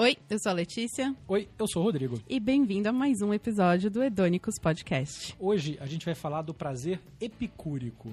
Oi, 0.00 0.16
eu 0.30 0.38
sou 0.38 0.48
a 0.48 0.54
Letícia. 0.54 1.14
Oi, 1.28 1.46
eu 1.58 1.68
sou 1.68 1.82
o 1.82 1.84
Rodrigo. 1.84 2.18
E 2.26 2.40
bem-vindo 2.40 2.88
a 2.88 2.92
mais 2.92 3.20
um 3.20 3.34
episódio 3.34 3.90
do 3.90 4.02
Hedônicos 4.02 4.54
Podcast. 4.58 5.36
Hoje 5.38 5.76
a 5.78 5.84
gente 5.84 6.06
vai 6.06 6.14
falar 6.14 6.40
do 6.40 6.54
prazer 6.54 6.98
epicúrico. 7.20 8.08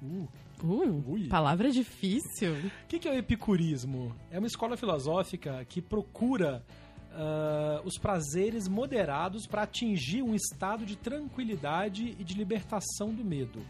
Uh, 0.00 0.28
uh 0.62 1.28
palavra 1.28 1.72
difícil. 1.72 2.52
O 2.52 2.86
que, 2.86 3.00
que 3.00 3.08
é 3.08 3.10
o 3.10 3.18
epicurismo? 3.18 4.14
É 4.30 4.38
uma 4.38 4.46
escola 4.46 4.76
filosófica 4.76 5.66
que 5.68 5.82
procura 5.82 6.64
uh, 7.10 7.84
os 7.84 7.98
prazeres 7.98 8.68
moderados 8.68 9.48
para 9.48 9.62
atingir 9.62 10.22
um 10.22 10.32
estado 10.32 10.86
de 10.86 10.94
tranquilidade 10.94 12.14
e 12.20 12.22
de 12.22 12.34
libertação 12.34 13.12
do 13.12 13.24
medo 13.24 13.60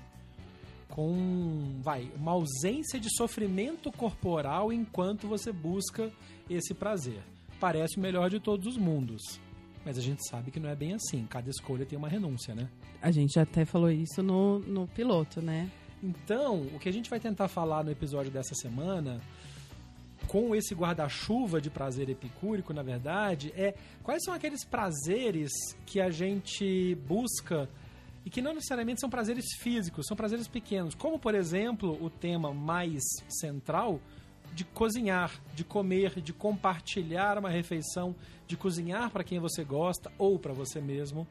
com, 0.89 1.81
vai, 1.81 2.11
uma 2.17 2.33
ausência 2.33 3.01
de 3.01 3.09
sofrimento 3.17 3.91
corporal 3.93 4.71
enquanto 4.71 5.27
você 5.27 5.51
busca 5.51 6.13
esse 6.51 6.75
prazer 6.75 7.23
parece 7.61 7.97
o 7.97 8.01
melhor 8.01 8.31
de 8.31 8.41
todos 8.41 8.67
os 8.67 8.77
mundos. 8.77 9.23
Mas 9.85 9.97
a 9.97 10.01
gente 10.01 10.27
sabe 10.29 10.51
que 10.51 10.59
não 10.59 10.69
é 10.69 10.75
bem 10.75 10.95
assim. 10.95 11.27
Cada 11.27 11.49
escolha 11.49 11.87
tem 11.87 11.97
uma 11.97 12.09
renúncia, 12.09 12.55
né? 12.55 12.69
A 13.01 13.11
gente 13.11 13.39
até 13.39 13.65
falou 13.65 13.91
isso 13.91 14.23
no, 14.23 14.59
no 14.59 14.89
piloto, 14.89 15.41
né? 15.41 15.71
Então, 16.03 16.63
o 16.75 16.79
que 16.79 16.89
a 16.89 16.93
gente 16.93 17.09
vai 17.09 17.21
tentar 17.21 17.49
falar 17.49 17.85
no 17.85 17.91
episódio 17.91 18.31
dessa 18.31 18.55
semana, 18.55 19.21
com 20.27 20.55
esse 20.55 20.75
guarda-chuva 20.75 21.61
de 21.61 21.71
prazer 21.71 22.09
epicúrico, 22.11 22.73
na 22.75 22.83
verdade, 22.83 23.53
é 23.57 23.75
quais 24.03 24.23
são 24.25 24.35
aqueles 24.35 24.65
prazeres 24.65 25.51
que 25.87 26.01
a 26.01 26.11
gente 26.11 26.97
busca 27.07 27.69
e 28.25 28.31
que 28.31 28.43
não 28.43 28.55
necessariamente 28.55 29.01
são 29.01 29.09
prazeres 29.09 29.45
físicos, 29.61 30.07
são 30.07 30.17
prazeres 30.17 30.49
pequenos. 30.49 30.97
Como, 30.97 31.17
por 31.19 31.35
exemplo, 31.35 31.97
o 32.03 32.11
tema 32.11 32.53
mais 32.53 33.03
central 33.29 34.01
de 34.55 34.65
cozinhar, 34.65 35.33
de 35.55 35.65
comer, 35.65 36.21
de 36.21 36.33
compartilhar 36.33 37.39
uma 37.39 37.51
refeição, 37.51 38.15
de 38.47 38.57
cozinhar 38.57 39.11
para 39.11 39.25
quem 39.25 39.39
você 39.39 39.65
gosta 39.65 40.11
ou 40.19 40.39
para 40.39 40.53
você 40.53 40.81
mesmo. 40.81 41.27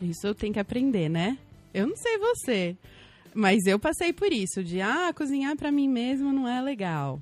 Isso 0.00 0.34
tem 0.34 0.52
que 0.52 0.58
aprender, 0.58 1.08
né? 1.08 1.38
Eu 1.72 1.86
não 1.86 1.96
sei 1.96 2.18
você, 2.18 2.76
mas 3.34 3.66
eu 3.66 3.78
passei 3.78 4.12
por 4.12 4.32
isso 4.32 4.62
de 4.62 4.80
ah, 4.80 5.12
cozinhar 5.14 5.56
para 5.56 5.72
mim 5.72 5.88
mesmo 5.88 6.32
não 6.32 6.48
é 6.48 6.60
legal. 6.60 7.20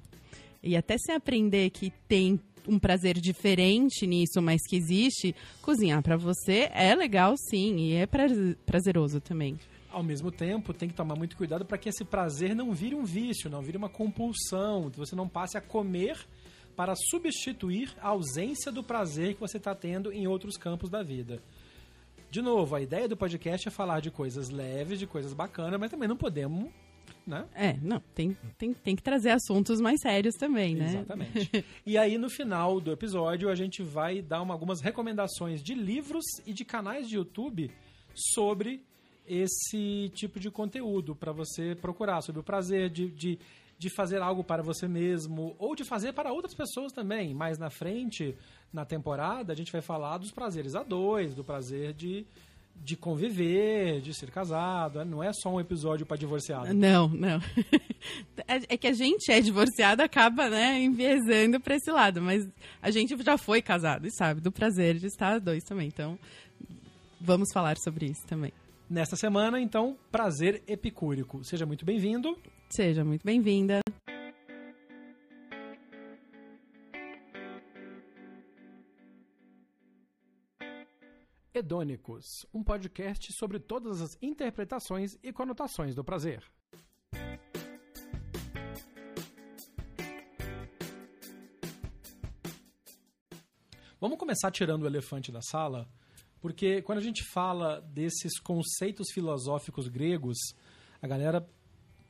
E 0.63 0.77
até 0.77 0.97
se 0.99 1.11
aprender 1.13 1.71
que 1.71 1.93
tem 2.07 2.39
um 2.67 2.79
prazer 2.79 3.19
diferente 3.19 4.07
nisso, 4.07 4.41
mas 4.41 4.61
que 4.69 4.77
existe, 4.77 5.35
cozinhar 5.61 6.03
para 6.03 6.17
você 6.17 6.71
é 6.73 6.95
legal 6.95 7.35
sim 7.37 7.77
e 7.77 7.95
é 7.95 8.07
prazeroso 8.07 9.21
também 9.21 9.59
ao 9.93 10.03
mesmo 10.03 10.31
tempo, 10.31 10.73
tem 10.73 10.89
que 10.89 10.95
tomar 10.95 11.15
muito 11.15 11.37
cuidado 11.37 11.65
para 11.65 11.79
que 11.79 11.89
esse 11.89 12.05
prazer 12.05 12.55
não 12.55 12.73
vire 12.73 12.95
um 12.95 13.05
vício, 13.05 13.51
não 13.51 13.63
vire 13.63 13.77
uma 13.77 13.89
compulsão, 13.89 14.91
que 14.91 14.99
você 14.99 15.15
não 15.15 15.29
passe 15.29 15.57
a 15.57 15.61
comer 15.61 16.19
para 16.75 16.95
substituir 16.97 17.95
a 18.01 18.09
ausência 18.09 18.73
do 18.73 18.83
prazer 18.83 19.35
que 19.35 19.41
você 19.41 19.59
está 19.59 19.75
tendo 19.75 20.13
em 20.13 20.27
outros 20.27 20.57
campos 20.57 20.89
da 20.89 21.03
vida. 21.03 21.43
De 22.31 22.41
novo, 22.41 22.75
a 22.75 22.81
ideia 22.81 23.07
do 23.07 23.17
podcast 23.17 23.69
é 23.69 23.71
falar 23.71 24.01
de 24.01 24.11
coisas 24.11 24.49
leves, 24.49 24.99
de 24.99 25.07
coisas 25.07 25.35
bacanas, 25.35 25.79
mas 25.79 25.91
também 25.91 26.09
não 26.09 26.17
podemos 26.17 26.73
né? 27.27 27.47
É, 27.55 27.77
não, 27.81 28.01
tem, 28.15 28.37
tem, 28.59 28.75
tem 28.75 28.97
que 28.97 29.03
trazer 29.03 29.31
assuntos 29.31 29.81
mais 29.81 30.01
sérios 30.01 30.35
também, 30.35 30.75
né? 30.75 30.89
Exatamente. 30.89 31.65
e 31.87 31.97
aí, 31.97 32.19
no 32.19 32.29
final 32.29 32.81
do 32.81 32.91
episódio, 32.91 33.49
a 33.49 33.55
gente 33.55 33.83
vai 33.83 34.21
dar 34.21 34.43
uma, 34.43 34.55
algumas 34.55 34.81
recomendações 34.81 35.63
de 35.63 35.75
livros 35.75 36.25
e 36.47 36.53
de 36.53 36.65
canais 36.65 37.09
de 37.09 37.17
YouTube 37.17 37.71
sobre 38.15 38.85
esse 39.27 40.11
tipo 40.15 40.41
de 40.41 40.51
conteúdo 40.51 41.15
para 41.15 41.33
você 41.33 41.75
procurar 41.75 42.21
sobre 42.23 42.41
o 42.41 42.45
prazer 42.45 42.91
de, 42.91 43.09
de, 43.11 43.39
de 43.79 43.91
fazer 43.91 44.21
algo 44.21 44.43
para 44.43 44.63
você 44.63 44.89
mesmo 44.89 45.55
ou 45.59 45.75
de 45.75 45.85
fazer 45.85 46.13
para 46.13 46.33
outras 46.33 46.55
pessoas 46.55 46.93
também. 46.93 47.35
Mais 47.35 47.59
na 47.59 47.71
frente, 47.71 48.37
na 48.73 48.85
temporada, 48.85 49.53
a 49.53 49.57
gente 49.57 49.73
vai 49.73 49.81
falar 49.81 50.19
dos 50.19 50.31
prazeres 50.31 50.75
a 50.75 50.83
dois, 50.83 51.35
do 51.35 51.45
prazer 51.45 51.93
de, 51.93 52.27
de 52.77 52.97
conviver, 52.97 54.01
de 54.01 54.13
ser 54.13 54.31
casado. 54.31 55.05
Não 55.05 55.23
é 55.23 55.33
só 55.33 55.51
um 55.51 55.61
episódio 55.61 56.05
para 56.05 56.17
divorciado. 56.17 56.73
Não, 56.73 57.09
não. 57.09 57.41
É, 58.49 58.75
é 58.75 58.77
que 58.77 58.89
a 58.89 58.93
gente 58.93 59.31
é 59.31 59.41
divorciado, 59.41 60.03
acaba, 60.03 60.51
né, 60.51 60.83
enviesando 60.83 61.61
para 61.61 61.77
esse 61.77 61.91
lado. 61.93 62.21
Mas 62.21 62.45
a 62.83 62.91
gente 62.91 63.17
já 63.23 63.39
foi 63.39 63.63
casado 63.63 64.05
e 64.09 64.11
sabe 64.11 64.41
do 64.41 64.51
prazer 64.51 64.99
de 64.99 65.07
estar 65.07 65.35
a 65.35 65.39
dois 65.39 65.63
também. 65.63 65.87
Então, 65.87 66.19
vamos 67.21 67.49
falar 67.53 67.77
sobre 67.79 68.07
isso 68.07 68.27
também. 68.27 68.53
Nesta 68.93 69.17
semana, 69.17 69.59
então, 69.59 69.99
prazer 70.11 70.63
epicúrico. 70.67 71.43
Seja 71.43 71.65
muito 71.65 71.83
bem-vindo. 71.83 72.39
Seja 72.69 73.03
muito 73.03 73.25
bem-vinda. 73.25 73.81
Hedônicos, 81.55 82.45
um 82.53 82.63
podcast 82.63 83.33
sobre 83.33 83.59
todas 83.59 84.03
as 84.03 84.19
interpretações 84.21 85.17
e 85.23 85.33
conotações 85.33 85.95
do 85.95 86.05
prazer. 86.05 86.45
Vamos 93.99 94.19
começar 94.19 94.51
tirando 94.51 94.83
o 94.83 94.87
elefante 94.87 95.33
da 95.33 95.41
sala 95.41 95.89
porque 96.43 96.83
quando 96.83 96.99
a 96.99 97.03
gente 97.03 97.23
fala 97.23 97.81
desses 97.95 98.41
conceitos 98.41 99.13
filosóficos 99.15 99.87
gregos, 99.87 100.37
a 101.01 101.07
galera. 101.07 101.47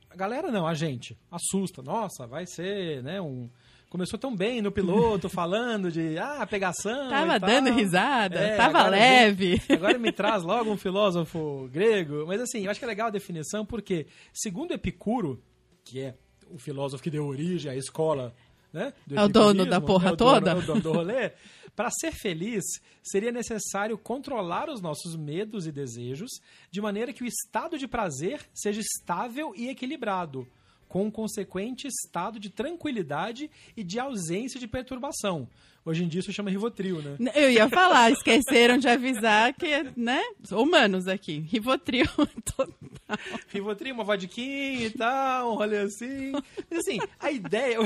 A 0.09 0.16
galera 0.16 0.50
não, 0.50 0.66
a 0.66 0.75
gente 0.75 1.16
assusta. 1.31 1.82
Nossa, 1.82 2.26
vai 2.26 2.47
ser, 2.47 3.03
né, 3.03 3.20
um. 3.20 3.48
Começou 3.91 4.19
tão 4.19 4.34
bem 4.34 4.62
no 4.62 4.72
piloto, 4.72 5.28
falando 5.31 5.93
de 5.93 6.19
ah, 6.19 6.47
pegação. 6.47 7.10
Tava 7.10 7.38
dando 7.38 7.75
risada, 7.75 8.38
é, 8.38 8.56
tava 8.56 8.88
leve. 8.88 9.56
Vem, 9.56 9.60
agora 9.76 9.98
me 9.98 10.10
traz 10.10 10.43
logo 10.43 10.70
um 10.70 10.76
filósofo 10.78 11.69
grego. 11.70 12.25
Mas 12.26 12.41
assim, 12.41 12.64
eu 12.64 12.70
acho 12.70 12.81
que 12.81 12.87
é 12.87 12.88
legal 12.88 13.09
a 13.09 13.10
definição, 13.10 13.66
porque, 13.66 14.06
segundo 14.32 14.72
Epicuro, 14.72 15.43
que 15.84 16.00
é 16.00 16.14
o 16.50 16.59
filósofo 16.59 17.03
que 17.03 17.10
deu 17.10 17.26
origem 17.26 17.70
à 17.70 17.76
escola 17.76 18.34
né? 18.72 18.93
é 19.10 19.22
o 19.22 19.28
dono 19.28 19.66
da 19.66 19.81
porra 19.81 20.10
é 20.10 20.16
toda? 20.16 20.55
Dono, 20.55 20.60
é 20.60 20.62
o 20.62 20.66
dono 20.66 20.81
do 20.81 20.93
rolê. 20.93 21.33
Para 21.75 21.91
ser 21.91 22.12
feliz, 22.12 22.62
seria 23.03 23.33
necessário 23.33 23.97
controlar 23.97 24.69
os 24.69 24.81
nossos 24.81 25.16
medos 25.16 25.66
e 25.66 25.72
desejos 25.72 26.31
de 26.71 26.81
maneira 26.81 27.12
que 27.12 27.22
o 27.22 27.27
estado 27.27 27.78
de 27.78 27.88
prazer 27.88 28.41
seja 28.53 28.81
estável 28.81 29.55
e 29.56 29.69
equilibrado, 29.69 30.47
com 30.87 31.06
um 31.06 31.11
consequente 31.11 31.87
estado 31.87 32.38
de 32.38 32.50
tranquilidade 32.50 33.50
e 33.75 33.82
de 33.82 33.99
ausência 33.99 34.61
de 34.61 34.69
perturbação. 34.69 35.49
Hoje 35.84 36.05
em 36.05 36.09
dia 36.09 36.21
isso 36.21 36.32
chama 36.32 36.49
Rivotril, 36.49 37.03
né? 37.03 37.16
Eu 37.34 37.50
ia 37.50 37.69
falar, 37.69 38.12
esqueceram 38.12 38.78
de 38.78 38.87
avisar 38.87 39.53
que, 39.53 39.82
né? 39.97 40.22
Humanos 40.53 41.09
aqui. 41.09 41.41
Rivotril 41.41 42.06
total. 42.55 43.19
Rivotril, 43.49 43.93
uma 43.93 44.05
vodquinha 44.05 44.87
e 44.87 44.91
tal, 44.91 45.53
um 45.53 45.56
rolê 45.56 45.78
assim. 45.78 46.31
Mas 46.71 46.78
assim, 46.78 47.00
a 47.19 47.32
ideia 47.32 47.78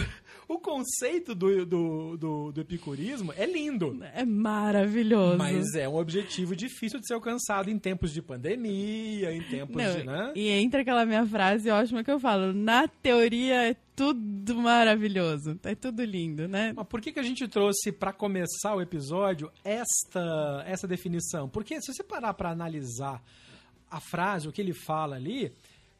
o 0.48 0.58
conceito 0.58 1.34
do, 1.34 1.66
do, 1.66 2.16
do, 2.16 2.52
do, 2.52 2.60
epicurismo 2.60 3.32
é 3.36 3.44
lindo. 3.44 3.98
É 4.14 4.24
maravilhoso. 4.24 5.36
Mas 5.36 5.74
é 5.74 5.88
um 5.88 5.96
objetivo 5.96 6.54
difícil 6.54 7.00
de 7.00 7.06
ser 7.06 7.14
alcançado 7.14 7.68
em 7.68 7.78
tempos 7.78 8.12
de 8.12 8.22
pandemia, 8.22 9.32
em 9.32 9.42
tempos 9.42 9.76
Não, 9.76 9.96
de. 9.96 10.04
Né? 10.04 10.32
E 10.36 10.48
entra 10.50 10.82
aquela 10.82 11.04
minha 11.04 11.26
frase 11.26 11.68
ótima 11.68 12.04
que 12.04 12.10
eu 12.10 12.20
falo: 12.20 12.52
na 12.52 12.86
teoria 12.86 13.70
é 13.70 13.76
tudo 13.96 14.54
maravilhoso, 14.56 15.58
é 15.64 15.74
tudo 15.74 16.04
lindo, 16.04 16.46
né? 16.46 16.72
Mas 16.76 16.86
por 16.86 17.00
que, 17.00 17.12
que 17.12 17.20
a 17.20 17.24
gente 17.24 17.48
trouxe 17.48 17.90
para 17.90 18.12
começar 18.12 18.74
o 18.74 18.80
episódio 18.80 19.50
esta, 19.64 20.62
essa 20.66 20.86
definição? 20.86 21.48
Porque 21.48 21.80
se 21.80 21.92
você 21.92 22.04
parar 22.04 22.34
para 22.34 22.50
analisar 22.50 23.20
a 23.90 24.00
frase, 24.00 24.48
o 24.48 24.52
que 24.52 24.60
ele 24.60 24.74
fala 24.74 25.16
ali 25.16 25.52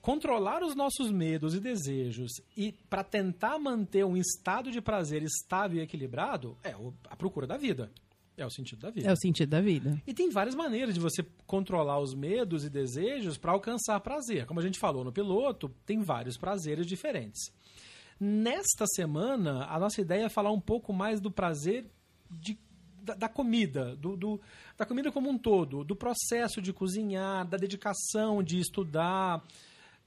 controlar 0.07 0.63
os 0.63 0.77
nossos 0.77 1.11
medos 1.11 1.53
e 1.53 1.59
desejos 1.59 2.31
e 2.57 2.71
para 2.89 3.03
tentar 3.03 3.59
manter 3.59 4.05
um 4.05 4.17
estado 4.17 4.71
de 4.71 4.81
prazer 4.81 5.21
estável 5.25 5.81
e 5.81 5.83
equilibrado 5.83 6.57
é 6.63 6.77
a 7.11 7.17
procura 7.17 7.45
da 7.45 7.57
vida. 7.57 7.91
É 8.37 8.47
o 8.47 8.51
sentido 8.51 8.83
da 8.83 8.91
vida. 8.91 9.09
É 9.09 9.13
o 9.13 9.17
sentido 9.17 9.49
da 9.49 9.61
vida. 9.61 10.01
E 10.07 10.15
tem 10.15 10.31
várias 10.31 10.55
maneiras 10.55 10.95
de 10.95 11.01
você 11.01 11.27
controlar 11.45 11.99
os 11.99 12.15
medos 12.15 12.65
e 12.65 12.71
desejos 12.71 13.37
para 13.37 13.51
alcançar 13.51 13.99
prazer. 13.99 14.47
Como 14.47 14.61
a 14.61 14.63
gente 14.63 14.79
falou 14.79 15.03
no 15.03 15.11
piloto, 15.11 15.69
tem 15.85 16.01
vários 16.01 16.37
prazeres 16.37 16.87
diferentes. 16.87 17.53
Nesta 18.21 18.87
semana, 18.87 19.65
a 19.65 19.77
nossa 19.77 20.01
ideia 20.01 20.27
é 20.27 20.29
falar 20.29 20.53
um 20.53 20.61
pouco 20.61 20.93
mais 20.93 21.21
do 21.21 21.33
prazer 21.33 21.85
de, 22.31 22.57
da, 23.03 23.15
da, 23.15 23.29
comida, 23.29 23.97
do, 23.97 24.17
do, 24.17 24.41
da 24.79 24.87
comida 24.87 25.11
como 25.11 25.29
um 25.29 25.37
todo, 25.37 25.83
do 25.83 25.97
processo 25.97 26.63
de 26.63 26.73
cozinhar, 26.73 27.45
da 27.45 27.57
dedicação 27.57 28.41
de 28.41 28.61
estudar, 28.61 29.43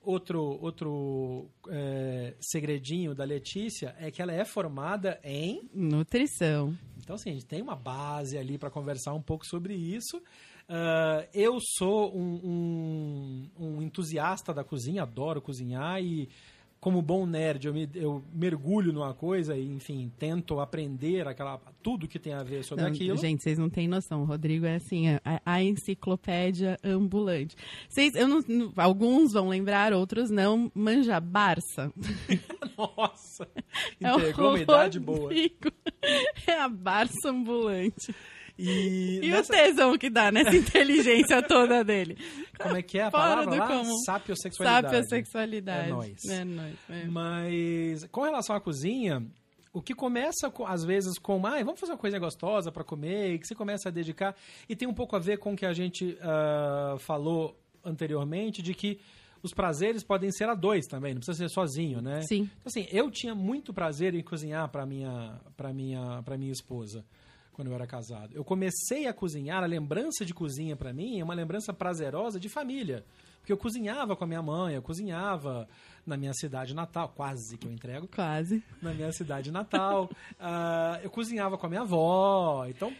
Outro, 0.10 0.58
outro 0.60 1.52
é, 1.70 2.34
segredinho 2.40 3.14
da 3.14 3.24
Letícia 3.24 3.96
é 4.00 4.10
que 4.10 4.24
ela 4.24 4.34
é 4.34 4.44
formada 4.44 5.20
em 5.24 5.70
nutrição. 5.72 6.76
Então, 6.98 7.16
assim, 7.16 7.30
a 7.30 7.34
gente 7.34 7.46
tem 7.46 7.62
uma 7.62 7.76
base 7.76 8.36
ali 8.36 8.58
para 8.58 8.72
conversar 8.72 9.14
um 9.14 9.22
pouco 9.22 9.46
sobre 9.46 9.76
isso. 9.76 10.18
Uh, 10.18 11.30
eu 11.32 11.60
sou 11.62 12.12
um, 12.18 12.40
um, 12.44 13.50
um, 13.60 13.82
entusiasta 13.84 14.52
da 14.52 14.64
cozinha, 14.64 15.04
adoro 15.04 15.44
cozinhar 15.44 16.02
e 16.02 16.28
como 16.80 17.02
bom 17.02 17.26
nerd, 17.26 17.68
eu, 17.68 17.74
me, 17.74 17.90
eu 17.94 18.24
mergulho 18.34 18.94
numa 18.94 19.14
coisa 19.14 19.56
e, 19.58 19.68
enfim, 19.70 20.12
tento 20.18 20.60
aprender 20.60 21.28
aquela, 21.28 21.60
tudo 21.84 22.08
que 22.08 22.18
tem 22.18 22.34
a 22.34 22.42
ver 22.42 22.64
sobre 22.64 22.84
Não, 22.86 22.92
aquilo. 22.92 23.18
Gente, 23.18 23.44
vocês 23.44 23.58
não 23.58 23.70
têm 23.70 23.88
noção. 23.88 24.22
O 24.22 24.26
Rodrigo 24.26 24.66
é 24.66 24.76
assim, 24.76 25.10
a, 25.10 25.42
a 25.46 25.62
enciclopédia 25.62 26.78
ambulante. 26.84 27.56
Vocês, 27.90 28.16
eu 28.16 28.28
não- 28.28 28.44
alguns 28.78 29.34
vão 29.34 29.50
lembrar, 29.50 29.92
outros 29.94 30.30
não. 30.30 30.72
Manja 30.74 31.20
Barça. 31.20 31.92
Nossa! 32.78 33.48
É 34.02 34.10
Entregou 34.10 34.50
uma 34.52 34.60
idade 34.60 35.00
boa. 35.00 35.20
Rodrigo. 35.20 35.72
É 36.48 36.54
a 36.62 36.70
Barça 36.70 37.30
ambulante. 37.30 38.16
E, 38.62 39.20
E 39.24 39.30
nessa- 39.30 39.54
o 39.54 39.56
tesão 39.56 39.98
que 39.98 40.10
dá 40.10 40.32
nessa 40.32 40.56
inteligência 40.58 41.42
toda 41.42 41.84
dele. 41.84 42.18
como 42.60 42.76
é 42.76 42.82
que 42.82 43.00
é 43.00 43.04
a 43.04 43.12
Fora 43.12 43.46
palavra 43.46 43.56
lá? 43.56 43.68
comum. 43.68 43.96
Sapiosexualidade. 44.06 44.88
Sabe 44.88 44.98
a 44.98 45.04
sexualidade. 45.08 45.88
É 45.88 45.92
nóis. 45.94 46.26
É 46.26 46.44
nóis. 46.44 46.76
é. 46.90 47.06
Mas 47.06 48.06
com 48.12 48.22
relação 48.24 48.56
à 48.56 48.60
cozinha, 48.60 49.26
o 49.72 49.82
que 49.82 49.94
começa 49.96 50.50
com- 50.52 50.66
às 50.66 50.84
vezes 50.84 51.18
com, 51.20 51.46
ah, 51.48 51.64
vamos 51.64 51.80
fazer 51.80 51.94
uma 51.94 51.98
coisa 51.98 52.20
gostosa 52.20 52.72
para 52.72 52.84
comer, 52.84 53.36
e 53.36 53.40
que 53.40 53.48
você 53.48 53.56
começa 53.56 53.88
a 53.88 53.92
dedicar, 53.92 54.36
e 54.68 54.76
tem 54.76 54.88
um 54.88 54.94
pouco 54.94 55.16
a 55.16 55.20
ver 55.20 55.38
com 55.38 55.54
o 55.54 55.56
que 55.56 55.66
a 55.66 55.74
gente 55.74 56.18
ah, 56.22 56.96
falou 57.00 57.58
anteriormente, 57.86 58.62
de 58.62 58.74
que 58.74 59.00
os 59.42 59.54
prazeres 59.54 60.04
podem 60.04 60.32
ser 60.34 60.50
a 60.50 60.54
dois 60.54 60.86
também, 60.86 61.14
não 61.14 61.22
precisa 61.22 61.38
ser 61.48 61.50
sozinho, 61.54 62.02
né? 62.02 62.22
Sim. 62.24 62.42
Então, 62.60 62.64
assim, 62.66 62.86
eu 62.92 63.10
tinha 63.10 63.34
muito 63.34 63.74
prazer 63.74 64.14
em 64.14 64.22
cozinhar 64.22 64.68
para 64.70 64.86
minha, 64.86 65.40
para 65.56 65.72
minha, 65.74 66.22
para 66.26 66.38
minha 66.38 66.52
esposa 66.52 67.06
quando 67.60 67.68
eu 67.68 67.76
era 67.76 67.86
casado. 67.86 68.30
Eu 68.34 68.42
comecei 68.46 69.06
a 69.06 69.14
cozinhar, 69.14 69.62
a 69.62 69.68
lembrança 69.68 70.24
de 70.24 70.34
cozinha 70.34 70.78
para 70.78 70.94
mim 70.94 71.20
é 71.20 71.24
uma 71.26 71.34
lembrança 71.34 71.74
prazerosa 71.74 72.40
de 72.40 72.48
família. 72.48 73.04
Porque 73.42 73.52
eu 73.52 73.58
cozinhava 73.58 74.16
com 74.16 74.24
a 74.24 74.28
minha 74.28 74.42
mãe, 74.42 74.76
eu 74.76 74.82
cozinhava 74.82 75.68
na 76.06 76.16
minha 76.16 76.34
cidade 76.34 76.74
natal, 76.74 77.12
quase 77.14 77.58
que 77.58 77.68
eu 77.68 77.72
entrego, 77.74 78.08
Quase. 78.08 78.64
na 78.82 78.94
minha 78.94 79.12
cidade 79.12 79.52
natal. 79.52 80.10
Ah, 80.40 81.02
eu 81.04 81.10
cozinhava 81.10 81.58
com 81.58 81.66
a 81.66 81.70
minha 81.70 81.82
avó. 81.82 82.66
Então, 82.70 82.94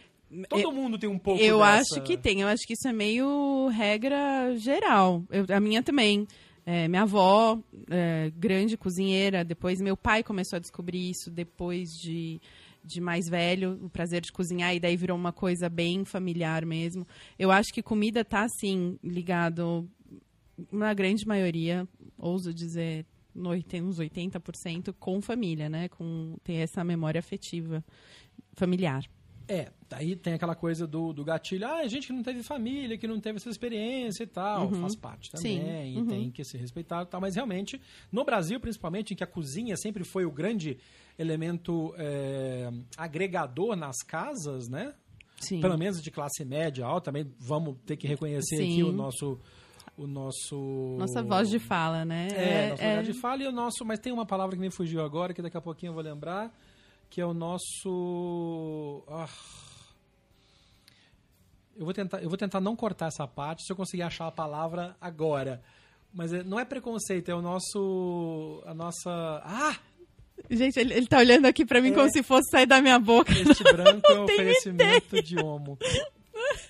todo 0.50 0.60
Eu- 0.60 0.72
mundo 0.72 0.98
tem 0.98 1.08
um 1.08 1.18
pouco 1.18 1.40
Eu 1.42 1.58
dessa- 1.60 1.94
acho 1.94 2.02
que 2.02 2.18
tem. 2.18 2.42
Eu 2.42 2.48
acho 2.48 2.66
que 2.66 2.74
isso 2.74 2.86
é 2.86 2.92
meio 2.92 3.68
regra 3.68 4.54
geral. 4.58 5.24
Eu- 5.30 5.46
a 5.56 5.58
minha 5.58 5.82
também. 5.82 6.26
É, 6.66 6.86
minha 6.86 7.02
avó, 7.02 7.58
é, 7.90 8.30
grande 8.36 8.76
cozinheira. 8.76 9.42
Depois 9.42 9.80
meu 9.80 9.96
pai 9.96 10.22
começou 10.22 10.58
a 10.58 10.60
descobrir 10.60 11.08
isso 11.10 11.30
depois 11.30 11.88
de, 11.92 12.38
de 12.84 13.00
mais 13.00 13.28
velho, 13.28 13.78
o 13.82 13.90
prazer 13.90 14.22
de 14.22 14.32
cozinhar. 14.32 14.74
E 14.74 14.80
daí 14.80 14.96
virou 14.96 15.16
uma 15.16 15.32
coisa 15.32 15.68
bem 15.68 16.04
familiar 16.04 16.64
mesmo. 16.64 17.06
Eu 17.38 17.50
acho 17.50 17.72
que 17.72 17.82
comida 17.82 18.24
tá, 18.24 18.42
assim, 18.42 18.98
ligado, 19.02 19.88
na 20.72 20.92
grande 20.94 21.26
maioria, 21.26 21.88
ouso 22.18 22.52
dizer, 22.52 23.06
no 23.34 23.50
uns 23.50 23.98
80%, 23.98 24.94
com 24.98 25.20
família, 25.20 25.68
né? 25.68 25.88
Com, 25.88 26.36
tem 26.42 26.58
essa 26.58 26.82
memória 26.84 27.18
afetiva 27.18 27.84
familiar. 28.54 29.04
É, 29.50 29.66
daí 29.88 30.14
tem 30.14 30.34
aquela 30.34 30.54
coisa 30.54 30.86
do, 30.86 31.12
do 31.12 31.24
gatilho. 31.24 31.66
Ah, 31.66 31.84
gente 31.88 32.06
que 32.06 32.12
não 32.12 32.22
teve 32.22 32.40
família, 32.40 32.96
que 32.96 33.08
não 33.08 33.18
teve 33.18 33.38
essa 33.38 33.50
experiência 33.50 34.22
e 34.22 34.26
tal. 34.28 34.70
Faz 34.70 34.94
parte 34.94 35.28
também, 35.28 35.58
Uhum. 35.58 35.66
Sim, 35.66 35.92
e 35.92 35.98
uhum. 35.98 36.06
tem 36.06 36.30
que 36.30 36.44
ser 36.44 36.58
respeitado 36.58 37.08
e 37.08 37.10
tal. 37.10 37.20
Mas 37.20 37.34
realmente, 37.34 37.80
no 38.12 38.24
Brasil, 38.24 38.60
principalmente, 38.60 39.12
em 39.12 39.16
que 39.16 39.24
a 39.24 39.26
cozinha 39.26 39.76
sempre 39.76 40.04
foi 40.04 40.24
o 40.24 40.30
grande 40.30 40.78
elemento 41.18 41.92
é, 41.98 42.70
agregador 42.96 43.74
nas 43.74 43.96
casas, 44.06 44.68
né? 44.68 44.94
Sim. 45.40 45.60
Pelo 45.60 45.76
menos 45.76 46.00
de 46.00 46.12
classe 46.12 46.44
média 46.44 46.86
alta, 46.86 47.06
também 47.06 47.26
vamos 47.40 47.76
ter 47.84 47.96
que 47.96 48.06
reconhecer 48.06 48.56
Sim. 48.56 48.72
aqui 48.72 48.82
o 48.84 48.92
nosso. 48.92 49.36
O 49.96 50.06
nosso. 50.06 50.96
Nossa 50.96 51.24
voz 51.24 51.50
de 51.50 51.58
fala, 51.58 52.04
né? 52.04 52.28
É, 52.36 52.70
nosso 52.70 52.82
lugar 52.84 53.02
de 53.02 53.12
fala 53.14 53.42
e 53.42 53.46
o 53.48 53.52
nosso. 53.52 53.84
Mas 53.84 53.98
tem 53.98 54.12
uma 54.12 54.24
palavra 54.24 54.54
que 54.54 54.62
me 54.62 54.70
fugiu 54.70 55.02
agora, 55.02 55.34
que 55.34 55.42
daqui 55.42 55.56
a 55.56 55.60
pouquinho 55.60 55.90
eu 55.90 55.94
vou 55.94 56.02
lembrar, 56.04 56.54
que 57.10 57.20
é 57.20 57.26
o 57.26 57.34
nosso. 57.34 59.04
ah. 59.08 59.28
Eu, 61.76 61.84
vou 61.84 61.94
tentar, 61.94 62.22
eu 62.22 62.28
vou 62.28 62.36
tentar 62.38 62.60
não 62.60 62.76
cortar 62.76 63.06
essa 63.06 63.26
parte 63.26 63.64
se 63.64 63.72
eu 63.72 63.76
conseguir 63.76 64.02
achar 64.02 64.26
a 64.26 64.32
palavra 64.32 64.96
agora. 65.00 65.62
Mas 66.12 66.32
é- 66.32 66.42
não 66.42 66.58
é 66.58 66.64
preconceito, 66.64 67.28
é 67.30 67.34
o 67.34 67.42
nosso. 67.42 68.62
A 68.66 68.74
nossa. 68.74 69.10
Ah! 69.44 69.76
Gente, 70.50 70.78
ele, 70.80 70.94
ele 70.94 71.06
tá 71.06 71.18
olhando 71.18 71.46
aqui 71.46 71.64
pra 71.66 71.80
mim 71.80 71.90
É. 71.90 71.94
como 71.94 72.10
se 72.10 72.22
fosse 72.22 72.50
sair 72.50 72.66
da 72.66 72.80
minha 72.80 72.98
boca. 72.98 73.32
Este 73.32 73.62
branco 73.62 74.06
é 74.10 74.14
um 74.20 74.24
oferecimento 74.24 75.22
de 75.22 75.38
homo. 75.38 75.78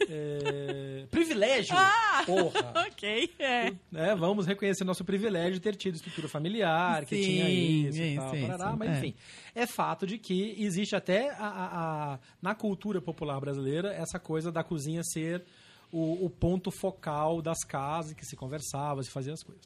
É, 0.09 1.07
Privilégio! 1.11 1.75
Ah! 1.77 2.23
Porra! 2.27 2.73
ok, 2.89 3.33
é. 3.39 3.73
né, 3.91 4.15
vamos 4.17 4.47
reconhecer 4.47 4.85
nosso 4.85 5.05
privilégio 5.05 5.55
de 5.55 5.61
ter 5.61 5.77
tido 5.77 5.95
estrutura 5.95 6.29
familiar, 6.29 7.05
que 7.05 7.17
Sim, 7.17 7.23
tinha 7.23 7.49
isso, 7.49 8.01
isso, 8.03 8.17
tal, 8.21 8.35
isso, 8.37 8.47
parará, 8.49 8.77
mas 8.77 8.91
é. 8.91 8.99
enfim, 8.99 9.15
é 9.55 9.67
fato 9.67 10.07
de 10.07 10.19
que 10.19 10.55
existe 10.59 10.95
até 10.95 11.31
a- 11.31 11.37
a- 11.47 12.13
a- 12.15 12.19
na 12.43 12.55
cultura 12.55 13.01
popular 13.01 13.41
brasileira 13.41 13.93
essa 13.93 14.19
coisa 14.19 14.51
da 14.53 14.63
cozinha 14.63 15.03
ser 15.03 15.45
o, 15.93 16.25
o 16.27 16.31
ponto 16.31 16.71
focal 16.71 17.41
das 17.43 17.65
casas, 17.65 18.13
que 18.15 18.25
se 18.25 18.37
conversava, 18.37 19.03
se 19.03 19.11
fazia 19.11 19.33
as 19.33 19.43
coisas. 19.43 19.65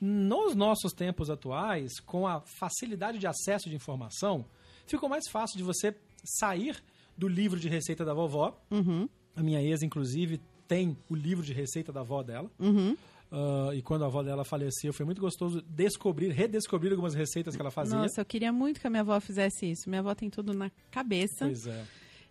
Nos 0.00 0.54
nossos 0.54 0.92
tempos 0.92 1.28
atuais, 1.28 2.00
com 2.00 2.26
a 2.26 2.40
facilidade 2.40 3.18
de 3.18 3.26
acesso 3.26 3.68
de 3.68 3.76
informação, 3.76 4.46
ficou 4.86 5.08
mais 5.08 5.28
fácil 5.28 5.58
de 5.58 5.62
você 5.62 5.94
sair 6.24 6.82
do 7.16 7.28
livro 7.28 7.60
de 7.60 7.68
receita 7.68 8.02
da 8.04 8.14
vovó. 8.14 8.58
Uhum, 8.70 9.06
A 9.36 9.42
minha 9.42 9.62
ex, 9.62 9.82
inclusive, 9.82 10.40
tem 10.66 10.96
o 11.08 11.14
livro 11.14 11.44
de 11.44 11.52
receita 11.52 11.92
da 11.92 12.00
avó 12.00 12.22
dela. 12.22 12.50
uhum. 12.58 12.96
Ah, 13.30 13.70
e 13.74 13.80
quando 13.80 14.02
a 14.02 14.06
avó 14.06 14.22
dela 14.22 14.44
faleceu, 14.44 14.92
foi 14.92 15.06
muito 15.06 15.20
gostoso 15.20 15.62
descobrir, 15.62 16.30
redescobrir 16.30 16.90
algumas 16.90 17.14
receitas 17.14 17.54
que 17.54 17.62
ela 17.62 17.70
fazia. 17.70 17.96
Nossa, 17.96 18.20
eu 18.20 18.24
queria 18.24 18.52
muito 18.52 18.80
que 18.80 18.86
a 18.86 18.90
minha 18.90 19.02
avó 19.02 19.18
fizesse 19.20 19.70
isso. 19.70 19.88
Minha 19.88 20.00
avó 20.00 20.14
tem 20.14 20.28
tudo 20.28 20.52
na 20.52 20.70
cabeça. 20.90 21.46
Pois 21.46 21.66
é. 21.66 21.84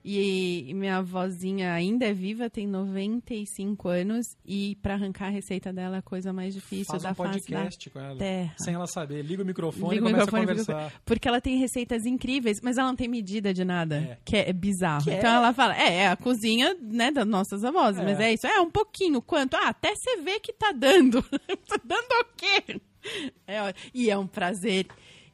E, 0.03 0.71
minha 0.75 0.97
avózinha 0.97 1.73
ainda 1.73 2.05
é 2.05 2.13
viva, 2.13 2.49
tem 2.49 2.65
95 2.65 3.89
anos. 3.89 4.25
E 4.45 4.75
pra 4.81 4.93
arrancar 4.93 5.27
a 5.27 5.29
receita 5.29 5.73
dela 5.73 5.97
é 5.97 5.99
a 5.99 6.01
coisa 6.01 6.31
mais 6.31 6.53
difícil 6.53 6.85
Faz 6.91 7.03
da 7.03 7.11
um 7.11 7.13
podcast 7.15 7.89
com 7.89 7.99
ela. 7.99 8.17
terra. 8.17 8.55
Sem 8.59 8.73
ela 8.73 8.87
saber. 8.87 9.21
Liga 9.23 9.43
o 9.43 9.45
microfone 9.45 9.95
Liga 9.95 10.05
o 10.05 10.09
e 10.09 10.11
começa 10.11 10.25
microfone, 10.25 10.43
a 10.43 10.63
conversar. 10.63 11.01
Porque 11.05 11.27
ela 11.27 11.41
tem 11.41 11.57
receitas 11.57 12.05
incríveis, 12.05 12.59
mas 12.63 12.77
ela 12.77 12.87
não 12.87 12.95
tem 12.95 13.07
medida 13.07 13.53
de 13.53 13.65
nada. 13.65 13.97
É. 13.97 14.17
Que 14.23 14.37
é, 14.37 14.49
é 14.49 14.53
bizarro. 14.53 15.03
Que 15.03 15.11
é- 15.11 15.17
então 15.17 15.29
ela 15.31 15.53
fala, 15.53 15.77
é, 15.77 15.95
é 16.03 16.07
a 16.07 16.15
cozinha, 16.15 16.75
né, 16.81 17.11
das 17.11 17.27
nossas 17.27 17.63
avós. 17.63 17.97
É. 17.97 18.03
Mas 18.03 18.19
é 18.19 18.33
isso. 18.33 18.47
É, 18.47 18.61
um 18.61 18.71
pouquinho. 18.71 19.21
Quanto? 19.21 19.55
Ah, 19.55 19.69
até 19.69 19.93
você 19.95 20.17
ver 20.21 20.39
que 20.39 20.53
tá 20.53 20.71
dando. 20.71 21.21
tá 21.67 21.79
dando 21.83 22.11
o 22.21 22.25
quê? 22.37 22.79
É, 23.47 23.73
e 23.93 24.09
é 24.09 24.17
um 24.17 24.27
prazer 24.27 24.85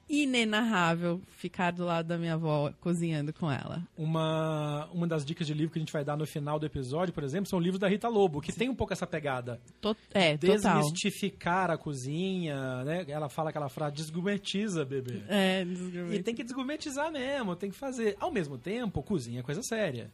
inenarrável 0.07 1.21
ficar 1.38 1.71
do 1.71 1.83
lado 1.85 2.07
da 2.07 2.18
minha 2.18 2.33
avó 2.35 2.71
cozinhando 2.81 3.33
com 3.33 3.52
ela. 3.52 3.81
Uma, 3.97 4.88
uma 4.94 5.07
das 5.07 5.26
dicas 5.26 5.47
de 5.47 5.54
livro 5.54 5.71
que 5.74 5.80
a 5.80 5.81
gente 5.81 5.92
vai 5.94 6.04
dar 6.04 6.16
no 6.16 6.26
final 6.26 6.59
do 6.59 6.66
episódio, 6.66 7.14
por 7.14 7.24
exemplo, 7.24 7.50
são 7.50 7.59
livros 7.59 7.80
da 7.80 7.88
Rita 7.88 8.07
Lobo, 8.07 8.42
que 8.42 8.52
tem 8.52 8.69
um 8.69 8.76
pouco 8.76 8.94
essa 8.94 9.07
pegada. 9.07 9.59
To- 9.81 9.95
é, 10.14 10.38
total. 10.38 10.81
Desmistificar 10.81 11.71
a 11.71 11.78
cozinha, 11.78 12.83
né? 12.83 13.06
Ela 13.07 13.30
fala 13.30 13.50
aquela 13.50 13.69
frase, 13.69 13.95
desgourmetiza, 13.95 14.85
bebê. 14.85 15.21
É, 15.28 15.62
E 15.62 15.66
desgourmet- 15.66 16.24
tem 16.24 16.35
que 16.35 16.44
desgourmetizar 16.44 17.12
mesmo, 17.12 17.56
tem 17.56 17.69
que 17.71 17.78
fazer. 17.78 18.16
Ao 18.19 18.31
mesmo 18.31 18.57
tempo, 18.57 19.02
cozinha 19.02 19.40
é 19.40 19.44
coisa 19.44 19.62
séria. 19.64 20.12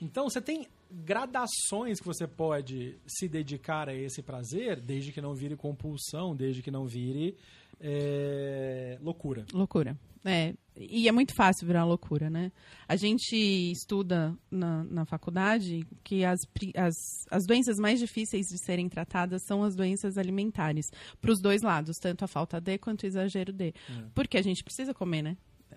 Então, 0.00 0.28
você 0.28 0.42
tem 0.42 0.66
gradações 0.90 1.98
que 1.98 2.06
você 2.06 2.26
pode 2.26 2.94
se 3.06 3.26
dedicar 3.26 3.88
a 3.88 3.94
esse 3.94 4.22
prazer, 4.22 4.78
desde 4.78 5.10
que 5.10 5.20
não 5.20 5.34
vire 5.34 5.56
compulsão, 5.56 6.36
desde 6.36 6.62
que 6.62 6.70
não 6.70 6.86
vire 6.86 7.34
é, 7.80 8.98
loucura. 9.00 9.44
Loucura. 9.52 9.98
É, 10.24 10.54
e 10.76 11.08
é 11.08 11.12
muito 11.12 11.32
fácil 11.36 11.66
virar 11.66 11.84
loucura, 11.84 12.28
né? 12.28 12.50
A 12.88 12.96
gente 12.96 13.36
estuda 13.70 14.36
na, 14.50 14.82
na 14.82 15.04
faculdade 15.06 15.86
que 16.02 16.24
as, 16.24 16.40
as, 16.74 16.94
as 17.30 17.46
doenças 17.46 17.76
mais 17.78 18.00
difíceis 18.00 18.46
de 18.46 18.58
serem 18.64 18.88
tratadas 18.88 19.42
são 19.46 19.62
as 19.62 19.76
doenças 19.76 20.18
alimentares, 20.18 20.86
para 21.20 21.30
os 21.30 21.40
dois 21.40 21.62
lados, 21.62 21.96
tanto 22.00 22.24
a 22.24 22.28
falta 22.28 22.60
de 22.60 22.76
quanto 22.76 23.04
o 23.04 23.06
exagero 23.06 23.52
de. 23.52 23.72
Porque 24.14 24.36
a 24.36 24.42
gente 24.42 24.64
precisa 24.64 24.92
comer, 24.92 25.22
né? 25.22 25.36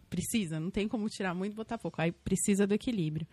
Precisa, 0.10 0.60
não 0.60 0.72
tem 0.72 0.88
como 0.88 1.08
tirar 1.08 1.36
muito 1.36 1.54
e 1.54 1.56
botar 1.56 1.78
pouco. 1.78 2.02
Aí 2.02 2.12
precisa 2.12 2.66
do 2.66 2.74
equilíbrio. 2.74 3.28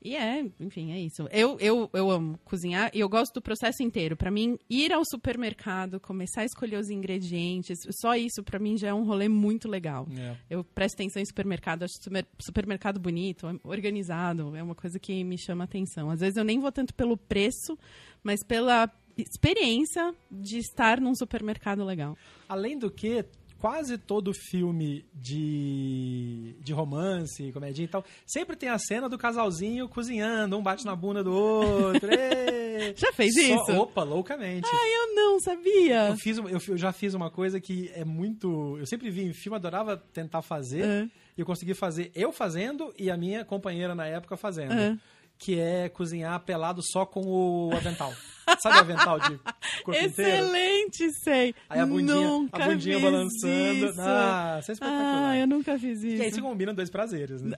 E 0.00 0.14
é, 0.14 0.44
enfim, 0.60 0.92
é 0.92 1.00
isso. 1.00 1.28
Eu, 1.32 1.58
eu, 1.58 1.90
eu 1.92 2.10
amo 2.10 2.38
cozinhar 2.44 2.90
e 2.94 3.00
eu 3.00 3.08
gosto 3.08 3.34
do 3.34 3.42
processo 3.42 3.82
inteiro. 3.82 4.16
Pra 4.16 4.30
mim, 4.30 4.56
ir 4.70 4.92
ao 4.92 5.02
supermercado, 5.04 5.98
começar 5.98 6.42
a 6.42 6.44
escolher 6.44 6.78
os 6.78 6.88
ingredientes, 6.88 7.78
só 8.00 8.14
isso 8.14 8.42
pra 8.44 8.58
mim 8.58 8.76
já 8.76 8.88
é 8.88 8.94
um 8.94 9.04
rolê 9.04 9.28
muito 9.28 9.68
legal. 9.68 10.06
É. 10.16 10.36
Eu 10.48 10.62
presto 10.62 10.94
atenção 10.94 11.20
em 11.20 11.26
supermercado, 11.26 11.82
acho 11.82 11.94
super- 12.00 12.26
supermercado 12.40 13.00
bonito, 13.00 13.46
organizado, 13.64 14.54
é 14.54 14.62
uma 14.62 14.74
coisa 14.74 14.98
que 14.98 15.24
me 15.24 15.36
chama 15.36 15.64
atenção. 15.64 16.10
Às 16.10 16.20
vezes 16.20 16.36
eu 16.36 16.44
nem 16.44 16.60
vou 16.60 16.70
tanto 16.70 16.94
pelo 16.94 17.16
preço, 17.16 17.76
mas 18.22 18.44
pela 18.44 18.88
experiência 19.16 20.14
de 20.30 20.58
estar 20.58 21.00
num 21.00 21.14
supermercado 21.14 21.84
legal. 21.84 22.16
Além 22.48 22.78
do 22.78 22.90
que, 22.90 23.24
quase 23.58 23.98
todo 23.98 24.32
filme 24.32 25.04
de, 25.14 26.54
de 26.60 26.72
romance, 26.72 27.52
comédia 27.52 27.82
e 27.82 27.88
tal, 27.88 28.04
sempre 28.26 28.56
tem 28.56 28.68
a 28.68 28.78
cena 28.78 29.08
do 29.08 29.18
casalzinho 29.18 29.88
cozinhando, 29.88 30.56
um 30.56 30.62
bate 30.62 30.84
na 30.84 30.94
bunda 30.94 31.22
do 31.22 31.32
outro. 31.32 32.08
Já 32.96 33.12
fez 33.12 33.34
Só- 33.34 33.40
isso? 33.40 33.72
Opa, 33.80 34.02
loucamente. 34.02 34.68
Ai, 34.72 34.94
eu 34.94 35.14
não, 35.14 35.40
sabia? 35.40 36.08
Eu, 36.08 36.16
fiz, 36.16 36.38
eu, 36.38 36.48
eu 36.48 36.76
já 36.76 36.92
fiz 36.92 37.12
uma 37.12 37.30
coisa 37.30 37.60
que 37.60 37.90
é 37.92 38.04
muito. 38.04 38.76
Eu 38.78 38.86
sempre 38.86 39.10
vi 39.10 39.24
em 39.24 39.32
filme, 39.32 39.56
adorava 39.56 39.96
tentar 39.96 40.42
fazer. 40.42 40.84
É. 40.84 41.08
E 41.36 41.40
eu 41.40 41.46
consegui 41.46 41.74
fazer 41.74 42.10
eu 42.14 42.32
fazendo 42.32 42.92
e 42.98 43.10
a 43.10 43.16
minha 43.16 43.44
companheira 43.44 43.94
na 43.94 44.06
época 44.06 44.36
fazendo. 44.36 44.72
É. 44.74 44.96
Que 45.38 45.58
é 45.60 45.88
cozinhar 45.88 46.38
pelado 46.40 46.82
só 46.82 47.06
com 47.06 47.20
o 47.20 47.70
avental. 47.74 48.12
Sabe 48.60 48.76
o 48.76 48.80
avental 48.80 49.20
de 49.20 49.38
corpo 49.84 50.00
inteiro? 50.00 50.30
Excelente, 50.46 51.12
sei. 51.22 51.54
Aí 51.68 51.78
a 51.80 51.86
bundinha, 51.86 52.14
nunca 52.16 52.64
a 52.64 52.66
bundinha 52.68 52.98
balançando. 52.98 53.86
Isso. 53.90 54.00
Ah, 54.00 54.56
isso 54.60 54.70
é 54.70 54.74
espetacular. 54.74 55.30
Ah, 55.30 55.38
eu 55.38 55.46
nunca 55.46 55.78
fiz 55.78 56.02
E 56.02 56.06
aí 56.20 56.26
isso. 56.28 56.36
se 56.36 56.42
combinam 56.42 56.74
dois 56.74 56.90
prazeres, 56.90 57.40
né? 57.42 57.56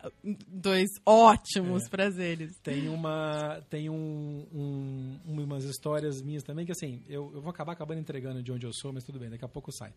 Dois 0.49 0.89
ótimos 1.07 1.87
É. 1.87 1.89
prazeres. 1.89 2.53
Tem 2.63 2.89
uma. 2.89 3.63
Tem 3.71 3.89
um, 3.89 4.45
um- 4.53 5.19
umas 5.27 5.65
histórias 5.65 6.21
minhas 6.21 6.43
também 6.43 6.67
que 6.67 6.73
assim, 6.73 7.03
eu, 7.09 7.31
eu 7.35 7.41
vou 7.41 7.51
acabar 7.51 7.73
acabando 7.73 8.01
entregando 8.01 8.43
de 8.43 8.53
onde 8.53 8.67
eu 8.67 8.73
sou, 8.75 8.93
mas 8.93 9.05
tudo 9.05 9.19
bem, 9.19 9.31
daqui 9.31 9.45
a 9.45 9.49
pouco 9.49 9.73
sai. 9.73 9.93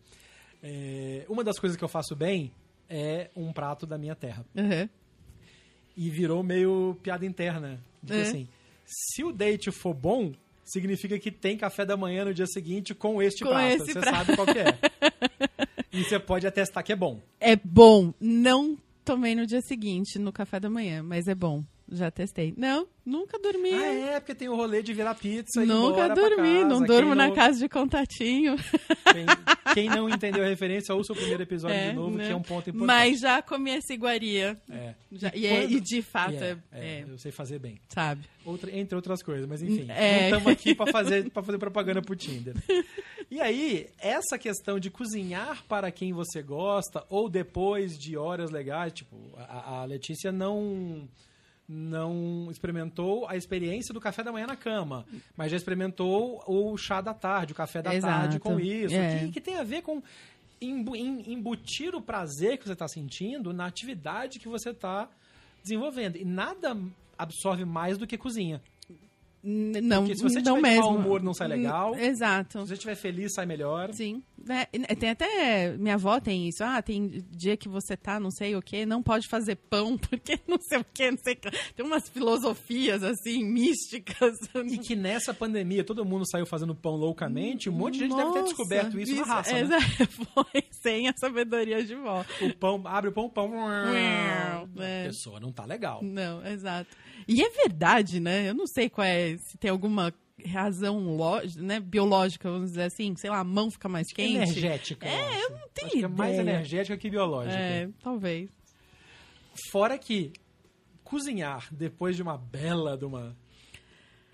É, 0.62 1.26
uma 1.28 1.44
das 1.44 1.58
coisas 1.58 1.76
que 1.76 1.84
eu 1.84 1.88
faço 1.88 2.14
bem 2.16 2.50
é 2.88 3.30
um 3.36 3.52
prato 3.52 3.84
da 3.86 3.98
minha 3.98 4.14
terra. 4.14 4.46
Uhum. 4.56 4.88
E 5.96 6.10
virou 6.10 6.42
meio 6.42 6.96
piada 7.02 7.24
interna. 7.24 7.80
Tipo 8.04 8.14
É. 8.18 8.22
assim, 8.22 8.48
se 8.84 9.22
o 9.24 9.32
date 9.32 9.70
for 9.70 9.94
bom, 9.94 10.32
significa 10.64 11.18
que 11.18 11.30
tem 11.30 11.56
café 11.56 11.84
da 11.84 11.96
manhã 11.96 12.24
no 12.24 12.34
dia 12.34 12.46
seguinte 12.46 12.94
com 12.94 13.22
este 13.22 13.44
Com 13.44 13.50
prato. 13.50 13.78
Você 13.84 13.92
prato. 13.92 14.10
sabe 14.16 14.36
qual 14.36 14.46
que 14.46 14.58
é. 14.58 14.78
e 15.92 16.02
você 16.04 16.18
pode 16.18 16.46
atestar 16.46 16.82
que 16.84 16.92
é 16.92 16.96
bom. 16.96 17.20
É 17.40 17.54
bom. 17.56 18.12
Não 18.20 18.76
tomei 19.04 19.34
no 19.34 19.46
dia 19.46 19.60
seguinte, 19.62 20.18
no 20.18 20.32
café 20.32 20.58
da 20.58 20.68
manhã, 20.70 21.02
mas 21.02 21.28
é 21.28 21.34
bom. 21.34 21.62
Já 21.86 22.10
testei. 22.10 22.54
Não, 22.56 22.88
nunca 23.04 23.38
dormi. 23.38 23.70
Ah, 23.74 23.92
é, 24.14 24.20
porque 24.20 24.34
tem 24.34 24.48
o 24.48 24.56
rolê 24.56 24.82
de 24.82 24.94
virar 24.94 25.14
pizza 25.14 25.62
e 25.62 25.66
Nunca 25.66 26.08
dormi, 26.14 26.54
casa. 26.62 26.64
não 26.68 26.82
durmo 26.82 27.14
na 27.14 27.28
não- 27.28 27.34
casa 27.34 27.58
de 27.58 27.68
contatinho. 27.68 28.56
Quem, 29.12 29.26
quem 29.74 29.88
não 29.90 30.08
entendeu 30.08 30.42
a 30.42 30.48
referência, 30.48 30.94
ouça 30.94 31.12
o 31.12 31.16
primeiro 31.16 31.42
episódio 31.42 31.76
É, 31.76 31.90
de 31.90 31.94
novo, 31.96 32.16
né? 32.16 32.26
que 32.26 32.32
é 32.32 32.36
um 32.36 32.40
ponto 32.42 32.70
importante. 32.70 32.86
Mas 32.86 33.20
já 33.20 33.42
comi 33.42 33.70
essa 33.72 33.92
iguaria. 33.92 34.58
É. 34.70 34.94
Já- 35.12 35.30
E 35.34 35.40
e, 35.40 35.46
é- 35.46 35.60
quando- 35.60 35.72
e 35.72 35.80
de 35.80 36.02
fato 36.02 36.32
é, 36.34 36.36
é, 36.50 36.56
é, 36.72 36.86
é, 37.00 37.04
eu 37.06 37.18
sei 37.18 37.30
fazer 37.30 37.58
bem. 37.58 37.78
sabe? 37.90 38.22
Outra- 38.46 38.74
entre 38.74 38.96
outras 38.96 39.22
coisas, 39.22 39.46
mas 39.46 39.62
enfim. 39.62 39.86
É. 39.90 40.30
Não 40.30 40.38
estamos 40.38 40.46
aqui 40.48 40.74
para 40.74 40.90
fazer, 40.90 41.30
pra 41.30 41.42
fazer 41.42 41.58
propaganda 41.58 42.00
pro 42.00 42.16
Tinder. 42.16 42.54
E 43.30 43.40
aí, 43.40 43.88
essa 43.98 44.38
questão 44.38 44.78
de 44.78 44.90
cozinhar 44.90 45.62
para 45.68 45.90
quem 45.90 46.12
você 46.14 46.42
gosta, 46.42 47.04
ou 47.10 47.28
depois 47.28 47.98
de 47.98 48.16
horas 48.16 48.50
legais, 48.50 48.92
tipo, 48.92 49.16
a, 49.36 49.80
a 49.80 49.84
Letícia 49.84 50.30
não 50.32 51.06
não 51.68 52.48
experimentou 52.50 53.26
a 53.28 53.36
experiência 53.36 53.92
do 53.94 54.00
café 54.00 54.22
da 54.22 54.30
manhã 54.32 54.46
na 54.46 54.56
cama, 54.56 55.04
mas 55.36 55.50
já 55.50 55.56
experimentou 55.56 56.42
o 56.46 56.76
chá 56.76 57.00
da 57.00 57.14
tarde, 57.14 57.52
o 57.52 57.56
café 57.56 57.80
da 57.80 57.94
Exato. 57.94 58.14
tarde 58.20 58.38
com 58.38 58.60
isso, 58.60 58.94
É. 58.94 59.20
que, 59.20 59.32
que 59.32 59.40
tem 59.40 59.56
a 59.56 59.62
ver 59.64 59.82
com 59.82 60.02
embu- 60.60 60.94
em- 60.96 61.32
embutir 61.32 61.94
o 61.94 62.00
prazer 62.02 62.58
que 62.58 62.64
você 62.66 62.72
está 62.74 62.86
sentindo 62.88 63.52
na 63.52 63.66
atividade 63.66 64.38
que 64.38 64.48
você 64.48 64.70
está 64.70 65.08
desenvolvendo. 65.62 66.16
E 66.16 66.24
nada 66.24 66.76
absorve 67.18 67.64
mais 67.64 67.96
do 67.96 68.06
que 68.06 68.18
cozinha. 68.18 68.60
Não, 69.46 70.02
Porque 70.04 70.16
se 70.16 70.22
você 70.22 70.40
não 70.40 70.56
tiver 70.56 70.68
mesmo. 70.70 70.82
mau 70.84 70.96
humor, 70.96 71.22
não 71.22 71.34
sai 71.34 71.48
legal. 71.48 71.94
Exato. 71.98 72.60
Se 72.60 72.66
você 72.68 72.74
estiver 72.74 72.94
feliz, 72.94 73.34
sai 73.34 73.44
melhor. 73.44 73.92
Sim. 73.92 74.22
É, 74.48 74.68
e 74.72 74.96
tem 74.96 75.10
até. 75.10 75.76
Minha 75.78 75.94
avó 75.94 76.20
tem 76.20 76.48
isso. 76.48 76.62
Ah, 76.62 76.82
tem 76.82 77.24
dia 77.30 77.56
que 77.56 77.68
você 77.68 77.96
tá, 77.96 78.20
não 78.20 78.30
sei 78.30 78.54
o 78.54 78.60
que, 78.60 78.84
não 78.84 79.02
pode 79.02 79.26
fazer 79.28 79.56
pão, 79.56 79.96
porque 79.98 80.38
não 80.46 80.58
sei 80.60 80.78
o 80.78 80.84
que, 80.92 81.10
não 81.10 81.18
sei 81.18 81.32
o 81.34 81.36
que. 81.36 81.50
Tem 81.74 81.86
umas 81.86 82.08
filosofias 82.08 83.02
assim, 83.02 83.42
místicas. 83.44 84.36
E 84.70 84.78
que 84.78 84.94
nessa 84.94 85.32
pandemia 85.32 85.82
todo 85.84 86.04
mundo 86.04 86.28
saiu 86.28 86.44
fazendo 86.46 86.74
pão 86.74 86.92
loucamente, 86.96 87.70
um 87.70 87.72
monte 87.72 87.94
de 87.94 88.00
gente 88.00 88.16
deve 88.16 88.32
ter 88.32 88.40
Nossa, 88.40 88.42
descoberto 88.54 89.00
isso, 89.00 89.14
na 89.16 89.24
raça. 89.24 89.52
né? 89.52 89.60
exa- 89.60 90.06
Foi 90.34 90.62
sem 90.82 91.08
a 91.08 91.14
sabedoria 91.16 91.82
de 91.84 91.94
vó. 91.94 92.24
O 92.42 92.54
pão, 92.54 92.82
abre 92.84 93.10
o 93.10 93.12
pão, 93.12 93.30
pão. 93.30 93.54
É. 93.94 94.62
A 95.04 95.06
pessoa 95.06 95.40
não 95.40 95.52
tá 95.52 95.64
legal. 95.64 96.02
Não, 96.02 96.44
exato. 96.46 96.94
E 97.26 97.42
é 97.42 97.48
verdade, 97.50 98.20
né? 98.20 98.50
Eu 98.50 98.54
não 98.54 98.66
sei 98.66 98.90
qual 98.90 99.06
é, 99.06 99.36
se 99.38 99.56
tem 99.58 99.70
alguma 99.70 100.12
razão 100.46 101.00
né, 101.56 101.78
biológica, 101.80 102.50
vamos 102.50 102.70
dizer 102.70 102.84
assim, 102.84 103.14
sei 103.16 103.30
lá, 103.30 103.38
a 103.38 103.44
mão 103.44 103.70
fica 103.70 103.88
mais 103.88 104.12
quente. 104.12 104.34
Energética. 104.36 105.06
É, 105.06 105.28
acho. 105.28 105.42
eu 105.42 105.50
não 105.50 105.68
tenho 105.72 105.86
Acho 105.86 105.98
que 105.98 106.04
é 106.04 106.08
mais 106.08 106.34
ideia. 106.34 106.50
energética 106.56 106.96
que 106.96 107.10
biológica. 107.10 107.56
É, 107.56 107.88
talvez. 108.02 108.50
Fora 109.70 109.96
que 109.96 110.32
cozinhar 111.04 111.68
depois 111.70 112.16
de 112.16 112.22
uma 112.22 112.36
bela 112.36 112.96
de 112.96 113.04
uma. 113.04 113.36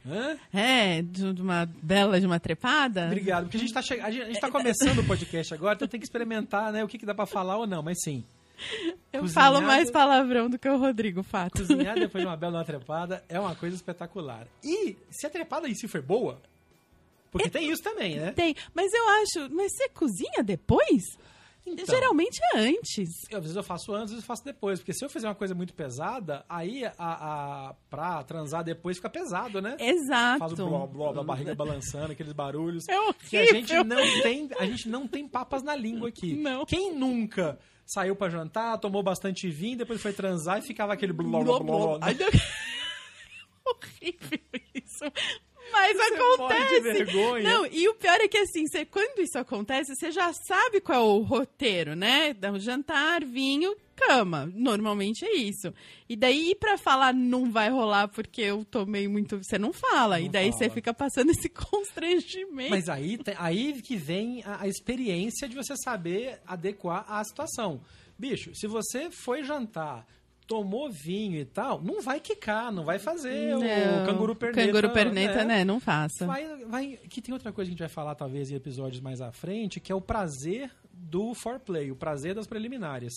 Hã? 0.06 0.38
É, 0.52 1.02
de 1.02 1.42
uma 1.42 1.66
bela 1.66 2.18
de 2.18 2.26
uma 2.26 2.40
trepada. 2.40 3.06
Obrigado, 3.06 3.44
porque 3.44 3.58
a 3.58 3.60
gente 3.60 3.72
tá, 3.72 3.82
che... 3.82 3.96
tá 4.40 4.50
começando 4.50 5.00
o 5.00 5.04
podcast 5.04 5.52
agora, 5.52 5.74
então 5.74 5.86
tem 5.86 6.00
que 6.00 6.06
experimentar, 6.06 6.72
né, 6.72 6.82
o 6.82 6.88
que, 6.88 6.96
que 6.96 7.04
dá 7.04 7.14
pra 7.14 7.26
falar 7.26 7.58
ou 7.58 7.66
não, 7.66 7.82
mas 7.82 7.98
sim. 8.02 8.24
Eu 9.12 9.22
Cozinhar 9.22 9.44
falo 9.44 9.62
mais 9.62 9.90
palavrão 9.90 10.48
do 10.48 10.58
que 10.58 10.68
o 10.68 10.78
Rodrigo, 10.78 11.22
fato. 11.22 11.58
Cozinhar 11.58 11.94
depois 11.98 12.22
de 12.22 12.28
uma 12.28 12.36
bela 12.36 12.64
trepada 12.64 13.24
é 13.28 13.40
uma 13.40 13.54
coisa 13.54 13.74
espetacular. 13.74 14.46
E 14.62 14.96
se 15.10 15.26
a 15.26 15.30
trepada 15.30 15.68
em 15.68 15.74
si 15.74 15.88
for 15.88 16.00
boa, 16.00 16.40
porque 17.30 17.48
tem 17.48 17.70
isso 17.70 17.82
também, 17.82 18.16
né? 18.16 18.32
Tem, 18.32 18.54
mas 18.74 18.92
eu 18.92 19.08
acho, 19.08 19.54
mas 19.54 19.72
você 19.72 19.88
cozinha 19.88 20.42
depois? 20.44 21.02
Então. 21.66 21.94
Geralmente 21.94 22.40
é 22.54 22.58
antes. 22.58 23.10
Eu, 23.30 23.38
às 23.38 23.44
vezes 23.44 23.56
eu 23.56 23.62
faço 23.62 23.92
antes, 23.92 24.04
às 24.04 24.10
vezes 24.10 24.24
eu 24.24 24.26
faço 24.26 24.44
depois. 24.44 24.80
Porque 24.80 24.92
se 24.92 25.04
eu 25.04 25.10
fizer 25.10 25.28
uma 25.28 25.34
coisa 25.34 25.54
muito 25.54 25.74
pesada, 25.74 26.44
aí 26.48 26.84
a, 26.84 26.92
a, 26.98 27.74
pra 27.88 28.24
transar 28.24 28.64
depois 28.64 28.96
fica 28.96 29.10
pesado, 29.10 29.60
né? 29.60 29.76
Exato. 29.78 30.38
Faz 30.38 30.52
o 30.52 30.56
bló, 30.56 30.86
bló 30.86 31.12
da 31.12 31.22
barriga 31.22 31.54
balançando, 31.54 32.12
aqueles 32.12 32.32
barulhos. 32.32 32.88
É 32.88 32.98
horrível. 32.98 33.28
que 33.28 33.36
a 33.36 33.44
gente 33.44 33.74
não 33.84 34.22
tem, 34.22 34.48
a 34.58 34.64
gente 34.66 34.88
não 34.88 35.06
tem 35.06 35.28
papas 35.28 35.62
na 35.62 35.76
língua 35.76 36.08
aqui. 36.08 36.34
Não. 36.34 36.64
Quem 36.64 36.94
nunca 36.94 37.58
saiu 37.90 38.14
pra 38.14 38.30
jantar, 38.30 38.78
tomou 38.78 39.02
bastante 39.02 39.50
vinho, 39.50 39.78
depois 39.78 40.00
foi 40.00 40.12
transar 40.12 40.58
e 40.58 40.62
ficava 40.62 40.92
aquele 40.92 41.12
bló, 41.12 41.42
bló, 41.42 41.58
bló. 41.58 41.98
Ai, 42.00 42.14
não- 42.14 42.28
Horrível 43.66 44.38
isso. 44.74 45.04
Mas 45.80 45.96
Você 45.96 46.14
acontece. 46.14 46.80
vergonha. 46.80 47.42
Não, 47.50 47.66
e 47.66 47.88
o 47.88 47.94
pior 47.94 48.20
é 48.20 48.28
que 48.28 48.38
assim, 48.38 48.66
você- 48.66 48.84
quando 48.84 49.20
isso 49.20 49.38
acontece, 49.38 49.94
você 49.94 50.10
já 50.10 50.32
sabe 50.32 50.80
qual 50.80 50.98
é 51.00 51.02
o 51.04 51.22
roteiro, 51.22 51.94
né? 51.96 52.32
Dá 52.34 52.52
um 52.52 52.58
jantar, 52.58 53.24
vinho, 53.24 53.74
cama. 53.96 54.50
Normalmente 54.54 55.24
é 55.24 55.34
isso. 55.34 55.72
E 56.08 56.16
daí, 56.16 56.54
pra 56.58 56.78
falar 56.78 57.12
não 57.14 57.50
vai 57.50 57.68
rolar 57.70 58.08
porque 58.08 58.40
eu 58.42 58.64
tomei 58.64 59.06
muito, 59.08 59.38
você 59.38 59.58
não 59.58 59.72
fala. 59.72 60.18
Não 60.18 60.26
e 60.26 60.28
daí 60.28 60.50
fala. 60.50 60.58
você 60.58 60.70
fica 60.70 60.92
passando 60.94 61.30
esse 61.36 61.48
constrangimento. 61.48 62.70
Mas 62.70 62.88
aí, 62.88 63.18
aí 63.38 63.80
que 63.82 63.96
vem 63.96 64.42
a, 64.44 64.62
a 64.62 64.68
experiência 64.68 65.48
de 65.48 65.54
você 65.56 65.74
saber 65.76 66.40
adequar 66.46 67.04
à 67.08 67.22
situação. 67.24 67.80
Bicho, 68.18 68.54
se 68.54 68.66
você 68.66 69.10
foi 69.10 69.42
jantar, 69.42 70.06
tomou 70.50 70.90
vinho 70.90 71.38
e 71.38 71.44
tal, 71.44 71.80
não 71.80 72.02
vai 72.02 72.18
quicar, 72.18 72.72
não 72.72 72.84
vai 72.84 72.98
fazer 72.98 73.54
o 73.54 73.60
Não, 73.60 74.04
canguru 74.04 74.34
perneta. 74.34 74.66
Canguru 74.66 74.90
perneta, 74.92 75.42
é. 75.42 75.44
né? 75.44 75.64
Não 75.64 75.78
faça. 75.78 76.26
Vai, 76.26 76.64
vai, 76.64 76.98
que 77.08 77.22
tem 77.22 77.32
outra 77.32 77.52
coisa 77.52 77.68
que 77.68 77.70
a 77.70 77.74
gente 77.74 77.78
vai 77.78 77.88
falar 77.88 78.16
talvez 78.16 78.50
em 78.50 78.56
episódios 78.56 79.00
mais 79.00 79.20
à 79.20 79.30
frente, 79.30 79.78
que 79.78 79.92
é 79.92 79.94
o 79.94 80.00
prazer 80.00 80.68
do 80.92 81.34
foreplay, 81.34 81.92
o 81.92 81.94
prazer 81.94 82.34
das 82.34 82.48
preliminares. 82.48 83.14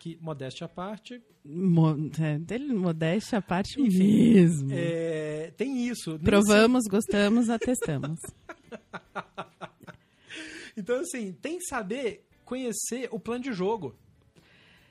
Que, 0.00 0.18
modéstia 0.20 0.64
à 0.64 0.68
parte, 0.68 1.22
Mo 1.44 2.10
é, 2.20 2.38
dele, 2.38 2.72
modéstia 2.72 3.38
à 3.38 3.42
parte 3.42 3.80
Enfim, 3.80 4.34
mesmo. 4.34 4.70
é, 4.72 5.52
tem 5.56 5.86
isso. 5.86 6.18
Provamos, 6.18 6.86
gostamos, 6.88 7.48
atestamos. 7.50 8.18
Então, 10.76 10.98
assim, 11.00 11.32
tem 11.32 11.58
que 11.58 11.66
saber 11.66 12.26
conhecer 12.44 13.08
o 13.12 13.20
plano 13.20 13.44
de 13.44 13.52
jogo. 13.52 13.96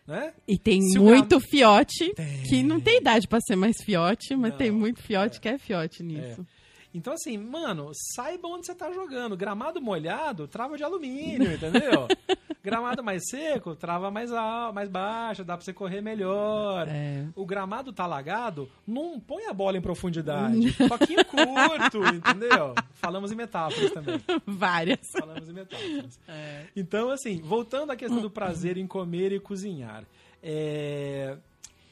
Né? 0.07 0.31
E 0.47 0.57
tem 0.57 0.81
Se 0.81 0.97
muito 0.97 1.37
fiote, 1.39 2.13
que 2.47 2.63
não 2.63 2.79
tem 2.79 2.99
idade 2.99 3.27
pra 3.27 3.41
ser 3.41 3.57
mais 3.57 3.75
fiote, 3.83 4.35
mas 4.37 4.51
Não, 4.51 4.57
tem 4.57 4.71
muito 4.71 5.03
fiote 5.03 5.41
que 5.41 5.49
é 5.49 5.57
fiote 5.57 6.01
nisso. 6.01 6.47
Então, 6.93 7.13
assim, 7.13 7.37
mano, 7.37 7.91
saiba 8.15 8.47
onde 8.47 8.65
você 8.65 8.73
tá 8.73 8.91
jogando. 8.91 9.37
Gramado 9.37 9.81
molhado, 9.81 10.47
trava 10.47 10.77
de 10.77 10.83
alumínio, 10.83 11.53
entendeu? 11.53 12.07
gramado 12.63 13.01
mais 13.03 13.23
seco, 13.29 13.75
trava 13.75 14.11
mais, 14.11 14.31
al 14.31 14.73
mais 14.73 14.89
baixa, 14.89 15.43
dá 15.43 15.55
pra 15.55 15.63
você 15.63 15.71
correr 15.71 16.01
melhor. 16.01 16.87
É. 16.89 17.25
O 17.35 17.45
gramado 17.45 17.93
tá 17.93 18.03
alagado, 18.03 18.69
não 18.85 19.19
põe 19.19 19.45
a 19.45 19.53
bola 19.53 19.77
em 19.77 19.81
profundidade. 19.81 20.73
Toquinho 20.73 21.23
curto, 21.25 22.03
entendeu? 22.13 22.75
Falamos 22.93 23.31
em 23.31 23.35
metáforas 23.35 23.91
também. 23.91 24.21
Várias. 24.45 24.99
Falamos 25.11 25.49
em 25.49 25.53
metáforas. 25.53 26.19
É. 26.27 26.65
Então, 26.75 27.09
assim, 27.09 27.41
voltando 27.41 27.91
à 27.91 27.95
questão 27.95 28.21
do 28.21 28.29
prazer 28.29 28.77
em 28.77 28.87
comer 28.87 29.31
e 29.31 29.39
cozinhar. 29.39 30.03
É, 30.43 31.37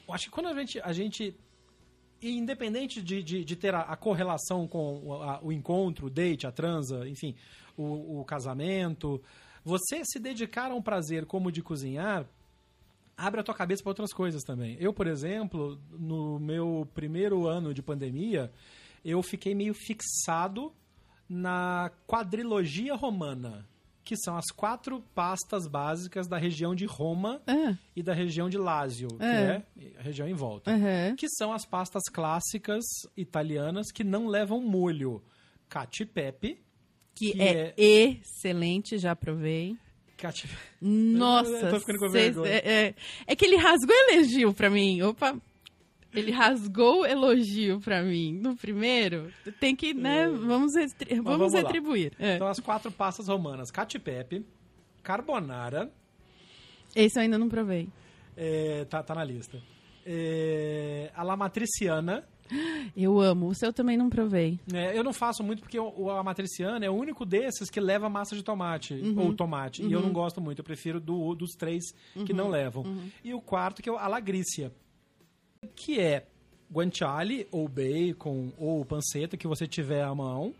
eu 0.06 0.14
acho 0.14 0.26
que 0.26 0.30
quando 0.30 0.48
a 0.48 0.54
gente, 0.54 0.80
a 0.80 0.92
gente 0.92 1.34
e 2.20 2.30
independente 2.36 3.02
de, 3.02 3.22
de, 3.22 3.44
de 3.44 3.56
ter 3.56 3.74
a, 3.74 3.80
a 3.82 3.96
correlação 3.96 4.66
com 4.66 5.00
o, 5.04 5.22
a- 5.22 5.40
o 5.42 5.52
encontro, 5.52 6.06
o 6.06 6.10
date, 6.10 6.46
a 6.46 6.52
transa, 6.52 7.06
enfim, 7.08 7.34
o, 7.76 8.20
o 8.20 8.24
casamento, 8.24 9.22
você 9.64 10.02
se 10.04 10.18
dedicar 10.18 10.70
a 10.70 10.74
um 10.74 10.82
prazer 10.82 11.26
como 11.26 11.48
o 11.48 11.52
de 11.52 11.62
cozinhar 11.62 12.26
abre 13.16 13.40
a 13.40 13.42
tua 13.44 13.54
cabeça 13.54 13.82
para 13.82 13.90
outras 13.90 14.12
coisas 14.12 14.42
também. 14.42 14.76
Eu, 14.78 14.92
por 14.92 15.06
exemplo, 15.06 15.78
no 15.90 16.38
meu 16.38 16.86
primeiro 16.94 17.46
ano 17.46 17.72
de 17.72 17.82
pandemia, 17.82 18.52
eu 19.04 19.22
fiquei 19.22 19.54
meio 19.54 19.72
fixado 19.74 20.72
na 21.28 21.90
quadrilogia 22.06 22.94
romana, 22.94 23.66
que 24.06 24.16
são 24.16 24.36
as 24.36 24.46
quatro 24.54 25.00
pastas 25.14 25.66
básicas 25.66 26.28
da 26.28 26.38
região 26.38 26.74
de 26.76 26.86
Roma 26.86 27.42
Ah, 27.46 27.74
e 27.94 28.02
da 28.02 28.14
região 28.14 28.48
de 28.48 28.56
Lazio, 28.56 29.08
que 29.08 29.24
É. 29.24 29.62
é 29.76 29.98
a 29.98 30.02
região 30.02 30.28
em 30.28 30.32
volta. 30.32 30.70
aham. 30.70 31.16
Que 31.16 31.28
são 31.28 31.52
as 31.52 31.66
pastas 31.66 32.04
clássicas 32.12 32.84
italianas 33.16 33.90
que 33.92 34.04
não 34.04 34.28
levam 34.28 34.60
molho. 34.62 35.22
Cacio 35.68 36.04
e 36.04 36.06
pepe. 36.06 36.60
Que, 37.16 37.32
Que 37.32 37.42
é, 37.42 37.74
excelente, 37.76 38.96
já 38.96 39.16
provei. 39.16 39.76
Cacio... 40.16 40.48
Nossa, 40.80 41.50
Eu 41.50 41.70
tô 41.70 41.80
ficando 41.80 41.98
com 41.98 42.08
vergonha. 42.08 42.48
é, 42.50 42.86
é- 42.86 42.94
é 43.26 43.36
que 43.36 43.44
ele 43.44 43.56
rasgou 43.56 43.94
elogio 44.10 44.54
pra 44.54 44.70
mim. 44.70 45.02
Opa! 45.02 45.36
Ele 46.14 46.30
rasgou 46.30 47.04
elogio 47.04 47.78
pra 47.80 48.02
mim 48.02 48.32
no 48.32 48.56
primeiro. 48.56 49.30
Tem 49.60 49.76
que, 49.76 49.92
né? 49.92 50.28
Vamos, 50.28 50.74
restri- 50.74 51.14
vamos, 51.16 51.38
vamos 51.38 51.52
lá. 51.52 51.60
retribuir. 51.60 52.12
É. 52.18 52.36
Então, 52.36 52.46
as 52.48 52.58
quatro 52.60 52.90
pastas 52.90 53.28
romanas. 53.28 53.70
Cacio 53.70 53.98
e 53.98 54.00
pepe, 54.00 54.44
carbonara, 55.02 55.90
Esse 56.94 57.18
eu 57.18 57.22
ainda 57.22 57.36
não 57.38 57.48
provei. 57.48 57.88
é, 58.36 58.84
tá, 58.86 59.02
tá 59.02 59.14
na 59.14 59.24
lista. 59.24 59.60
É, 60.06 61.10
a 61.14 61.22
la 61.22 61.36
matriciana, 61.36 62.24
Eu 62.96 63.18
amo. 63.20 63.48
O 63.48 63.54
seu 63.56 63.72
também 63.72 63.96
não 63.96 64.08
provei. 64.08 64.58
É, 64.72 64.96
eu 64.96 65.02
não 65.02 65.12
faço 65.12 65.42
muito 65.42 65.60
porque 65.60 65.78
o, 65.80 65.88
o- 65.88 66.22
matriciana 66.22 66.84
é 66.86 66.88
o 66.88 66.94
único 66.94 67.26
desses 67.26 67.68
que 67.68 67.80
leva 67.80 68.08
massa 68.08 68.36
de 68.36 68.42
tomate, 68.44 68.94
ou 69.16 69.34
tomate. 69.34 69.82
E 69.82 69.92
eu 69.92 70.00
não 70.00 70.12
gosto 70.12 70.40
muito, 70.40 70.60
eu 70.60 70.64
prefiro 70.64 71.00
do, 71.00 71.34
dos 71.34 71.50
três 71.58 71.82
que 72.24 72.32
não 72.32 72.48
levam. 72.48 72.84
E 73.24 73.34
o 73.34 73.40
quarto, 73.40 73.82
que 73.82 73.88
é 73.88 73.92
o 73.92 73.96
a 73.98 74.06
lagrícia, 74.06 74.72
que 75.74 75.98
é 76.00 76.24
guanciale, 76.72 77.46
ou 77.50 77.68
bacon, 77.68 78.50
ou 78.58 78.84
panceta, 78.84 79.36
que 79.36 79.46
você 79.46 79.66
tiver 79.66 80.02
à 80.02 80.14
mão, 80.14 80.54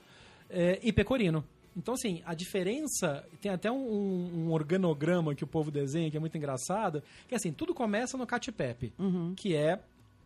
é, 0.49 0.79
e 0.83 0.93
pecorino. 0.93 1.45
Então, 1.77 1.95
assim, 1.95 2.23
a 2.25 2.33
diferença... 2.33 3.25
Tem 3.41 3.51
até 3.53 3.71
um, 3.71 4.47
um 4.47 4.53
organograma 4.53 5.35
que 5.35 5.45
o 5.45 5.47
povo 5.47 5.71
desenha, 5.71 6.11
que 6.11 6.17
é 6.17 6.21
muito 6.21 6.37
engraçado, 6.39 7.03
que 7.29 7.35
assim, 7.35 7.53
tudo 7.53 7.75
começa 7.75 8.17
no 8.17 8.27
catipepe, 8.27 8.93
que 9.37 9.55
é 9.55 9.79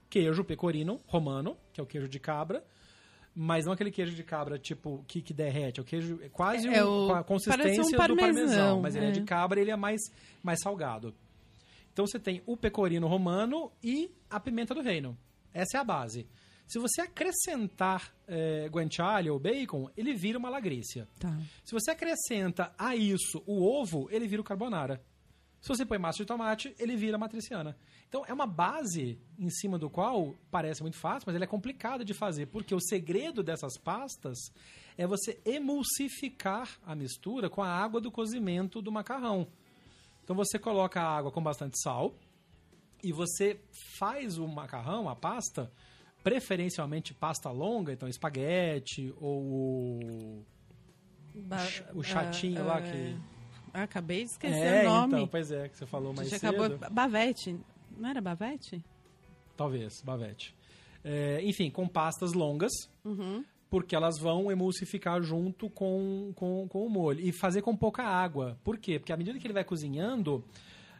queijo 0.08 0.44
pecorino 0.44 1.00
romano, 1.06 1.56
que 1.72 1.80
é 1.80 1.82
o 1.82 1.86
queijo 1.86 2.08
de 2.08 2.18
cabra, 2.20 2.62
mas 3.34 3.64
não 3.64 3.72
aquele 3.72 3.90
queijo 3.90 4.14
de 4.14 4.22
cabra 4.24 4.58
tipo 4.58 5.04
que, 5.08 5.22
que 5.22 5.32
derrete, 5.32 5.80
é 5.80 5.82
o 5.82 5.86
queijo 5.86 6.18
é 6.22 6.28
quase 6.28 6.68
É 6.68 6.84
um- 6.84 7.08
o- 7.08 7.14
a 7.14 7.22
consistência 7.24 7.82
um 7.82 7.90
do 7.90 7.96
parmesão, 7.96 8.34
parmesão, 8.34 8.80
mas 8.80 8.94
ele 8.96 9.06
é. 9.06 9.08
é. 9.08 9.12
de 9.12 9.22
cabra, 9.22 9.60
ele 9.60 9.70
é 9.70 9.76
mais 9.76 10.00
mais 10.42 10.60
salgado. 10.60 11.14
Então 11.92 12.06
você 12.06 12.18
tem 12.18 12.42
o 12.46 12.56
pecorino 12.56 13.06
romano 13.06 13.72
e 13.82 14.10
a 14.28 14.38
pimenta 14.38 14.74
do 14.74 14.80
reino. 14.80 15.16
Essa 15.52 15.78
é 15.78 15.80
a 15.80 15.84
base. 15.84 16.26
Se 16.66 16.78
você 16.78 17.00
acrescentar 17.00 18.14
é, 18.28 18.68
guanciale 18.68 19.28
ou 19.28 19.40
bacon, 19.40 19.90
ele 19.96 20.14
vira 20.14 20.38
uma 20.38 20.48
lagrícia. 20.48 21.08
Tá. 21.18 21.36
Se 21.64 21.72
você 21.72 21.90
acrescenta 21.90 22.72
a 22.78 22.94
isso 22.94 23.42
o 23.44 23.64
ovo, 23.64 24.08
ele 24.10 24.28
vira 24.28 24.40
o 24.40 24.44
carbonara. 24.44 25.02
Se 25.60 25.68
você 25.68 25.84
põe 25.84 25.98
massa 25.98 26.18
de 26.18 26.24
tomate, 26.24 26.74
ele 26.78 26.96
vira 26.96 27.18
matriciana. 27.18 27.76
Então 28.08 28.24
é 28.26 28.32
uma 28.32 28.46
base 28.46 29.18
em 29.38 29.50
cima 29.50 29.78
do 29.78 29.90
qual 29.90 30.34
parece 30.50 30.80
muito 30.80 30.96
fácil, 30.96 31.24
mas 31.26 31.34
ele 31.34 31.44
é 31.44 31.46
complicado 31.46 32.04
de 32.04 32.14
fazer, 32.14 32.46
porque 32.46 32.74
o 32.74 32.80
segredo 32.80 33.42
dessas 33.42 33.76
pastas 33.76 34.38
é 34.96 35.06
você 35.06 35.40
emulsificar 35.44 36.78
a 36.86 36.94
mistura 36.94 37.50
com 37.50 37.62
a 37.62 37.68
água 37.68 38.00
do 38.00 38.10
cozimento 38.10 38.80
do 38.80 38.92
macarrão. 38.92 39.48
Então 40.30 40.36
você 40.36 40.60
coloca 40.60 41.00
a 41.00 41.16
água 41.16 41.32
com 41.32 41.42
bastante 41.42 41.76
sal 41.82 42.14
e 43.02 43.10
você 43.10 43.60
faz 43.98 44.38
o 44.38 44.46
macarrão, 44.46 45.08
a 45.08 45.16
pasta, 45.16 45.68
preferencialmente 46.22 47.12
pasta 47.12 47.50
longa, 47.50 47.92
então 47.92 48.08
espaguete 48.08 49.12
ou 49.20 49.42
o, 49.42 50.46
Ba- 51.34 51.66
o 51.94 52.04
chatinho 52.04 52.60
ah, 52.60 52.64
lá 52.64 52.76
ah, 52.76 52.82
que 52.82 53.16
ah, 53.74 53.82
Acabei 53.82 54.22
de 54.24 54.30
esquecer 54.30 54.84
é, 54.84 54.86
o 54.86 54.88
nome. 54.88 55.14
então, 55.14 55.26
pois 55.26 55.50
é, 55.50 55.68
que 55.68 55.76
você 55.76 55.84
falou 55.84 56.12
mais 56.14 56.28
cedo. 56.28 56.46
acabou. 56.62 56.78
Bavete. 56.92 57.58
Não 57.98 58.08
era 58.08 58.20
Bavete? 58.20 58.80
Talvez, 59.56 60.00
bavete. 60.00 60.54
É, 61.02 61.42
enfim, 61.42 61.72
com 61.72 61.88
pastas 61.88 62.34
longas, 62.34 62.70
Uhum. 63.04 63.44
Porque 63.70 63.94
elas 63.94 64.18
vão 64.18 64.50
emulsificar 64.50 65.22
junto 65.22 65.70
com, 65.70 66.32
com, 66.34 66.66
com 66.68 66.84
o 66.84 66.90
molho. 66.90 67.20
E 67.20 67.32
fazer 67.32 67.62
com 67.62 67.74
pouca 67.76 68.02
água. 68.02 68.58
Por 68.64 68.76
quê? 68.76 68.98
Porque 68.98 69.12
à 69.12 69.16
medida 69.16 69.38
que 69.38 69.46
ele 69.46 69.54
vai 69.54 69.64
cozinhando, 69.64 70.44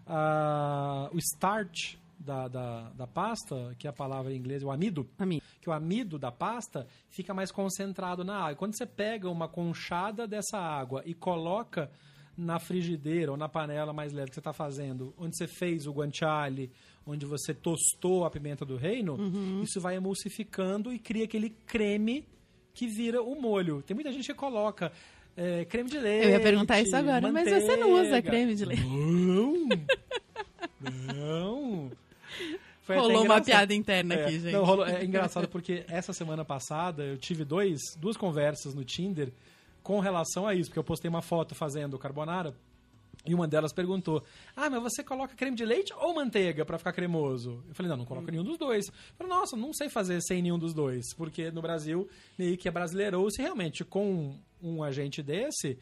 ah, 0.07 1.11
o 1.13 1.19
starch 1.19 1.99
da, 2.19 2.47
da, 2.49 2.91
da 2.91 3.07
pasta, 3.07 3.75
que 3.79 3.87
é 3.87 3.91
a 3.91 3.93
palavra 3.93 4.33
em 4.33 4.37
inglês, 4.37 4.63
o 4.63 4.71
amido, 4.71 5.09
Amigo. 5.19 5.43
que 5.61 5.69
o 5.69 5.73
amido 5.73 6.19
da 6.19 6.31
pasta 6.31 6.87
fica 7.09 7.35
mais 7.35 7.51
concentrado 7.51 8.23
na 8.23 8.37
água. 8.37 8.57
Quando 8.57 8.77
você 8.77 8.87
pega 8.87 9.29
uma 9.29 9.49
conchada 9.49 10.27
dessa 10.29 10.59
água 10.59 11.03
e 11.05 11.15
coloca 11.15 11.91
na 12.37 12.59
frigideira 12.59 13.33
ou 13.33 13.37
na 13.37 13.49
panela 13.49 13.93
mais 13.93 14.13
leve 14.13 14.29
que 14.29 14.35
você 14.35 14.41
está 14.41 14.53
fazendo, 14.53 15.13
onde 15.19 15.37
você 15.37 15.47
fez 15.47 15.87
o 15.87 15.93
guanciale, 15.93 16.71
onde 17.07 17.27
você 17.27 17.53
tostou 17.53 18.25
a 18.25 18.31
pimenta 18.31 18.65
do 18.65 18.77
reino, 18.77 19.17
isso 19.63 19.81
vai 19.81 19.97
emulsificando 19.97 20.93
e 20.93 20.99
cria 20.99 21.25
aquele 21.25 21.51
creme 21.51 22.27
que 22.75 22.87
vira 22.87 23.23
o 23.23 23.41
molho. 23.41 23.83
Tem 23.83 23.95
muita 23.95 24.13
gente 24.13 24.27
que 24.27 24.35
coloca 24.35 24.91
é, 25.37 25.65
creme 25.65 25.89
de 25.91 25.99
leite. 25.99 26.25
Eu 26.27 26.31
ia 26.31 26.41
perguntar 26.41 26.81
isso 26.81 26.95
agora, 26.97 27.31
mas 27.33 27.49
você 27.51 27.77
não 27.77 27.93
usa 27.93 28.03
manteiga. 28.05 28.29
creme 28.31 28.55
de 28.55 28.65
leite. 28.65 28.83
Não! 28.85 29.69
não! 31.15 31.91
Foi 32.83 32.97
Rolou 32.97 33.25
uma 33.25 33.41
piada 33.41 33.73
interna 33.73 34.15
É, 34.15 34.25
aqui, 34.25 34.41
gente. 34.41 34.53
não, 34.53 34.65
rolou- 34.65 34.87
é 34.87 35.05
engraçado 35.05 35.49
porque 35.49 35.85
essa 35.89 36.13
semana 36.13 36.45
passada 36.45 37.05
eu 37.05 37.17
tive 37.17 37.45
dois, 37.45 37.79
duas 37.99 38.17
conversas 38.17 38.75
no 38.75 38.85
Tinder 38.85 39.31
com 39.83 40.01
relação 40.01 40.47
a 40.47 40.55
isso, 40.55 40.69
porque 40.71 40.79
eu 40.79 40.85
postei 40.85 41.09
uma 41.09 41.23
foto 41.23 41.55
fazendo 41.55 41.99
carbonara 41.99 42.53
e 43.27 43.35
uma 43.35 43.47
delas 43.47 43.73
perguntou: 43.73 44.23
Ah, 44.57 44.71
mas 44.71 44.83
você 44.83 45.05
coloca 45.05 45.35
creme 45.35 45.57
de 45.57 45.65
leite 45.65 45.93
ou 45.95 46.15
manteiga 46.15 46.65
pra 46.65 46.79
ficar 46.79 46.93
cremoso? 46.93 47.63
Eu 47.69 47.75
falei: 47.75 47.91
Não, 47.91 47.99
não 47.99 48.05
coloco 48.07 48.31
nenhum 48.31 48.45
dos 48.45 48.57
dois. 48.59 48.87
Eu 48.89 48.95
falei: 49.19 49.33
Nossa, 49.33 49.57
não 49.57 49.73
sei 49.73 49.89
fazer 49.89 50.21
sem 50.23 50.41
nenhum 50.43 50.59
dos 50.59 50.73
dois, 50.73 51.15
porque 51.15 51.51
no 51.51 51.61
Brasil 51.61 52.09
meio 52.39 52.57
que 52.57 52.69
é 52.69 52.71
brasileirou-se 52.71 53.41
realmente 53.41 53.85
com 53.85 54.39
um 54.63 54.83
agente 54.83 55.23
desse. 55.23 55.79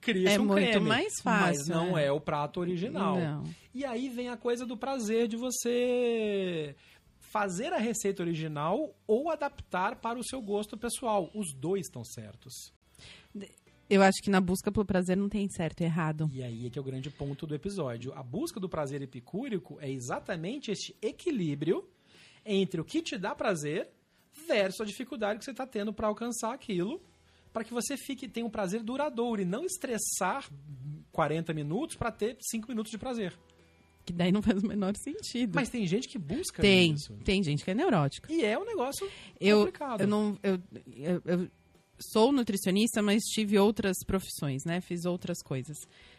Cria-se 0.00 0.34
É 0.36 0.40
um 0.40 0.46
muito 0.46 0.70
creme, 0.70 0.88
mais 0.88 1.12
mas 1.24 1.58
fácil, 1.58 1.74
não 1.74 1.92
né? 1.94 2.06
é 2.06 2.12
o 2.12 2.20
prato 2.20 2.58
original. 2.58 3.18
Não. 3.18 3.44
E 3.72 3.84
aí 3.84 4.08
vem 4.08 4.28
a 4.28 4.36
coisa 4.36 4.66
do 4.66 4.76
prazer 4.76 5.28
de 5.28 5.36
você 5.36 6.74
fazer 7.20 7.72
a 7.72 7.78
receita 7.78 8.22
original 8.22 8.94
ou 9.06 9.30
adaptar 9.30 9.96
para 9.96 10.18
o 10.18 10.24
seu 10.24 10.42
gosto 10.42 10.76
pessoal. 10.76 11.30
Os 11.34 11.52
dois 11.54 11.86
estão 11.86 12.04
certos. 12.04 12.72
Eu 13.92 14.02
acho 14.02 14.22
que 14.22 14.30
na 14.30 14.40
busca 14.40 14.72
pelo 14.72 14.86
prazer 14.86 15.18
não 15.18 15.28
tem 15.28 15.46
certo 15.50 15.82
e 15.82 15.84
errado. 15.84 16.30
E 16.32 16.42
aí 16.42 16.66
é 16.66 16.70
que 16.70 16.78
é 16.78 16.80
o 16.80 16.84
grande 16.84 17.10
ponto 17.10 17.46
do 17.46 17.54
episódio. 17.54 18.10
A 18.14 18.22
busca 18.22 18.58
do 18.58 18.66
prazer 18.66 19.02
epicúrico 19.02 19.76
é 19.82 19.90
exatamente 19.90 20.70
este 20.70 20.96
equilíbrio 21.02 21.86
entre 22.42 22.80
o 22.80 22.84
que 22.86 23.02
te 23.02 23.18
dá 23.18 23.34
prazer 23.34 23.90
versus 24.48 24.80
a 24.80 24.84
dificuldade 24.86 25.38
que 25.38 25.44
você 25.44 25.50
está 25.50 25.66
tendo 25.66 25.92
para 25.92 26.06
alcançar 26.06 26.54
aquilo, 26.54 27.02
para 27.52 27.64
que 27.64 27.74
você 27.74 27.98
fique 27.98 28.26
tenha 28.26 28.46
um 28.46 28.50
prazer 28.50 28.82
duradouro 28.82 29.42
e 29.42 29.44
não 29.44 29.62
estressar 29.66 30.48
40 31.12 31.52
minutos 31.52 31.94
para 31.94 32.10
ter 32.10 32.38
5 32.40 32.66
minutos 32.68 32.90
de 32.90 32.96
prazer. 32.96 33.38
Que 34.06 34.12
daí 34.14 34.32
não 34.32 34.40
faz 34.40 34.62
o 34.62 34.66
menor 34.66 34.96
sentido. 34.96 35.54
Mas 35.54 35.68
tem 35.68 35.86
gente 35.86 36.08
que 36.08 36.18
busca 36.18 36.62
tem, 36.62 36.94
isso. 36.94 37.12
tem 37.24 37.42
gente 37.42 37.62
que 37.62 37.70
é 37.70 37.74
neurótica. 37.74 38.32
E 38.32 38.42
é 38.42 38.58
um 38.58 38.64
negócio 38.64 39.06
Eu, 39.38 39.58
complicado. 39.58 40.00
eu 40.00 40.06
não. 40.06 40.38
Eu, 40.42 40.58
eu, 40.96 41.22
eu 41.26 41.50
sou 42.02 42.32
nutricionista, 42.32 43.02
mas 43.02 43.22
tive 43.22 43.58
outras 43.58 43.96
profissões, 44.06 44.64
né? 44.64 44.80
Fiz 44.80 45.04
outras 45.04 45.42
coisas. 45.42 45.76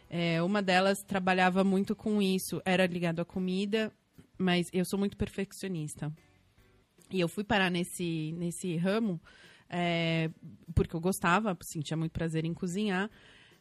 É, 0.10 0.42
uma 0.42 0.62
delas 0.62 1.00
trabalhava 1.06 1.64
muito 1.64 1.96
com 1.96 2.22
isso, 2.22 2.62
era 2.66 2.86
ligado 2.86 3.20
à 3.20 3.26
comida, 3.26 3.92
mas 4.38 4.68
eu 4.72 4.86
sou 4.86 4.98
muito 4.98 5.18
perfeccionista. 5.18 6.12
E 7.12 7.20
eu 7.20 7.28
fui 7.28 7.44
parar 7.44 7.70
nesse, 7.70 8.32
nesse 8.38 8.76
ramo 8.76 9.20
é, 9.70 10.30
porque 10.76 10.96
eu 10.96 11.00
gostava, 11.02 11.58
sentia 11.64 11.98
muito 11.98 12.12
prazer 12.12 12.46
em 12.46 12.54
cozinhar, 12.54 13.10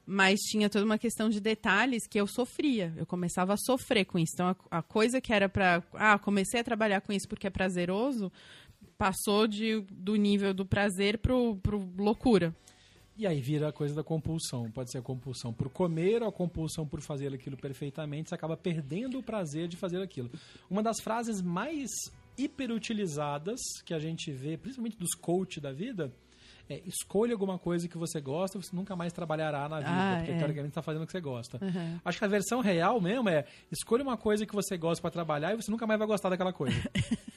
mas 0.04 0.40
tinha 0.40 0.68
toda 0.68 0.84
uma 0.84 0.98
questão 0.98 1.30
de 1.30 1.40
detalhes 1.40 2.06
que 2.06 2.20
eu 2.20 2.26
sofria. 2.26 2.92
Eu 2.96 3.06
começava 3.06 3.54
a 3.54 3.56
sofrer 3.56 4.04
com 4.04 4.18
isso. 4.18 4.32
Então, 4.34 4.48
a, 4.70 4.78
a 4.78 4.82
coisa 4.82 5.20
que 5.20 5.32
era 5.32 5.48
para. 5.48 5.82
Ah, 5.94 6.18
comecei 6.18 6.60
a 6.60 6.64
trabalhar 6.64 7.00
com 7.00 7.12
isso 7.12 7.26
porque 7.26 7.46
é 7.46 7.50
prazeroso, 7.50 8.30
passou 9.02 9.48
de, 9.48 9.80
do 9.90 10.14
nível 10.14 10.54
do 10.54 10.64
prazer 10.64 11.18
pro, 11.18 11.56
pro 11.56 11.90
loucura. 11.98 12.54
E 13.16 13.26
aí 13.26 13.40
vira 13.40 13.68
a 13.68 13.72
coisa 13.72 13.96
da 13.96 14.04
compulsão. 14.04 14.70
Pode 14.70 14.92
ser 14.92 14.98
a 14.98 15.02
compulsão 15.02 15.52
por 15.52 15.68
comer 15.68 16.22
ou 16.22 16.28
a 16.28 16.32
compulsão 16.32 16.86
por 16.86 17.00
fazer 17.00 17.34
aquilo 17.34 17.56
perfeitamente. 17.56 18.28
Você 18.28 18.36
acaba 18.36 18.56
perdendo 18.56 19.18
o 19.18 19.22
prazer 19.22 19.66
de 19.66 19.76
fazer 19.76 20.00
aquilo. 20.00 20.30
Uma 20.70 20.84
das 20.84 21.00
frases 21.00 21.42
mais 21.42 21.90
hiperutilizadas 22.38 23.58
que 23.84 23.92
a 23.92 23.98
gente 23.98 24.30
vê, 24.30 24.56
principalmente 24.56 24.96
dos 24.96 25.16
coach 25.16 25.60
da 25.60 25.72
vida, 25.72 26.12
é 26.70 26.80
escolha 26.86 27.32
alguma 27.32 27.58
coisa 27.58 27.88
que 27.88 27.98
você 27.98 28.20
gosta, 28.20 28.56
você 28.56 28.74
nunca 28.74 28.94
mais 28.94 29.12
trabalhará 29.12 29.68
na 29.68 29.80
vida, 29.80 29.90
Ah, 29.90 30.16
porque 30.18 30.30
é. 30.30 30.38
teoricamente 30.38 30.70
está 30.70 30.80
fazendo 30.80 31.02
o 31.02 31.06
que 31.06 31.12
você 31.12 31.20
gosta. 31.20 31.58
Uhum. 31.60 31.98
Acho 32.04 32.18
que 32.18 32.24
a 32.24 32.28
versão 32.28 32.60
real 32.60 33.00
mesmo 33.00 33.28
é 33.28 33.44
escolha 33.70 34.04
uma 34.04 34.16
coisa 34.16 34.46
que 34.46 34.54
você 34.54 34.78
gosta 34.78 35.02
para 35.02 35.10
trabalhar 35.10 35.52
e 35.52 35.56
você 35.56 35.72
nunca 35.72 35.88
mais 35.88 35.98
vai 35.98 36.06
gostar 36.06 36.28
daquela 36.28 36.52
coisa. 36.52 36.80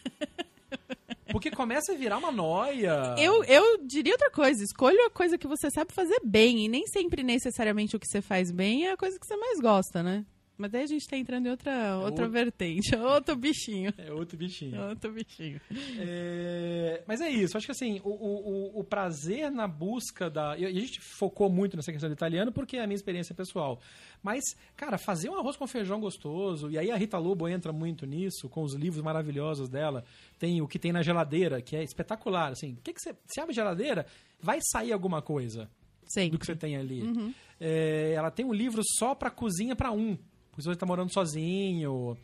Porque 1.36 1.52
começa 1.52 1.92
a 1.92 1.96
virar 1.96 2.18
uma 2.18 2.32
noia. 2.32 3.14
Eu, 3.18 3.44
eu 3.44 3.86
diria 3.86 4.14
outra 4.14 4.32
coisa, 4.32 4.64
escolha 4.64 5.08
a 5.08 5.10
coisa 5.10 5.38
que 5.38 5.46
você 5.46 5.70
sabe 5.70 5.94
fazer 5.94 6.18
bem, 6.24 6.64
e 6.64 6.70
nem 6.70 6.88
sempre 6.88 7.24
necessariamente 7.24 7.94
o 7.94 8.00
que 8.00 8.08
você 8.08 8.22
faz 8.22 8.52
bem 8.52 8.88
é 8.88 8.94
a 8.94 8.98
coisa 8.98 9.20
que 9.20 9.28
você 9.28 9.36
mais 9.36 9.60
gosta, 9.60 10.02
né? 10.02 10.26
Mas 10.58 10.72
daí 10.72 10.84
a 10.84 10.88
gente 10.88 11.06
tá 11.08 11.18
entrando 11.18 11.48
em 11.48 11.50
outra, 11.50 11.98
outra 11.98 12.24
outro- 12.26 12.30
vertente, 12.30 12.96
outro 12.96 13.36
bichinho. 13.36 13.94
É 13.98 14.12
outro 14.12 14.38
bichinho. 14.38 14.82
Outro 14.90 15.12
bichinho. 15.12 15.60
É, 16.00 17.04
Mas 17.08 17.20
é 17.22 17.30
isso, 17.30 17.58
acho 17.58 17.66
que 17.66 17.72
assim, 17.72 18.00
o, 18.04 18.10
o, 18.10 18.80
o- 18.80 18.84
prazer 18.84 19.52
na 19.52 19.68
busca 19.68 20.30
da. 20.30 20.58
E 20.58 20.66
a 20.66 20.72
gente 20.72 21.00
focou 21.02 21.50
muito 21.50 21.76
nessa 21.76 21.92
questão 21.92 22.10
do 22.10 22.14
italiano 22.14 22.52
porque 22.52 22.78
é 22.78 22.84
a 22.84 22.88
minha 22.88 22.96
experiência 22.96 23.34
pessoal. 23.36 23.80
Mas, 24.24 24.44
cara, 24.76 24.98
fazer 24.98 25.30
um 25.30 25.36
arroz 25.38 25.56
com 25.58 25.68
feijão 25.68 26.00
gostoso, 26.00 26.70
e 26.72 26.78
aí 26.80 26.90
a 26.90 26.96
Rita 26.96 27.18
Lobo 27.18 27.48
entra 27.48 27.72
muito 27.74 28.06
nisso, 28.06 28.48
com 28.50 28.64
os 28.64 28.74
livros 28.74 29.04
maravilhosos 29.04 29.70
dela. 29.70 30.04
Tem 30.40 30.62
o 30.62 30.68
que 30.68 30.80
tem 30.80 30.92
na 30.92 31.02
geladeira, 31.04 31.62
que 31.62 31.76
é 31.76 31.84
espetacular. 31.84 32.52
Assim, 32.52 32.74
o 32.74 32.82
que, 32.82 32.94
que 32.94 33.02
você. 33.02 33.14
Se 33.28 33.40
abre 33.40 33.52
a 33.52 33.56
geladeira, 33.56 34.06
vai 34.42 34.60
sair 34.72 34.92
alguma 34.94 35.22
coisa 35.22 35.70
Sempre. 36.08 36.32
do 36.32 36.40
que 36.40 36.46
você 36.46 36.56
tem 36.56 36.78
ali. 36.78 37.02
Uhum. 37.02 37.34
É, 37.60 38.14
ela 38.16 38.32
tem 38.32 38.46
um 38.46 38.54
livro 38.54 38.82
só 38.98 39.14
pra 39.16 39.30
cozinha 39.30 39.76
pra 39.76 39.92
um. 39.92 40.18
Porque 40.56 40.70
você 40.70 40.76
tá 40.76 40.86
morando 40.86 41.12
sozinho. 41.12 42.18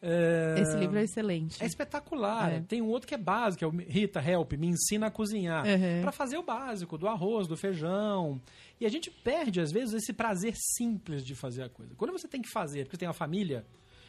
É, 0.00 0.56
Esse 0.58 0.76
livro 0.76 0.98
é 0.98 1.04
excelente. 1.04 1.62
é 1.62 1.66
espetacular. 1.66 2.52
É. 2.52 2.60
Tem 2.60 2.80
um 2.80 2.88
outro 2.88 3.06
que 3.06 3.14
é 3.14 3.18
básico, 3.18 3.58
que 3.58 3.64
é 3.64 3.68
o 3.68 3.70
Rita 3.70 4.20
Help, 4.20 4.52
me 4.54 4.68
ensina 4.68 5.06
a 5.06 5.10
cozinhar. 5.10 5.66
Uhum. 5.66 6.02
Pra 6.02 6.12
fazer 6.12 6.38
o 6.38 6.42
básico, 6.42 6.96
do 6.96 7.06
arroz, 7.06 7.46
do 7.46 7.56
feijão. 7.56 8.40
E 8.80 8.86
a 8.86 8.88
gente 8.88 9.10
perde, 9.10 9.60
às 9.60 9.70
vezes, 9.70 9.94
esse 9.94 10.12
prazer 10.12 10.54
simples 10.76 11.24
de 11.24 11.34
fazer 11.34 11.62
a 11.62 11.68
coisa. 11.68 11.94
Quando 11.94 12.12
você 12.12 12.26
tem 12.26 12.40
que 12.40 12.50
fazer, 12.50 12.84
porque 12.84 12.96
você 12.96 13.00
tem 13.00 13.08
uma 13.08 13.14
família 13.14 13.64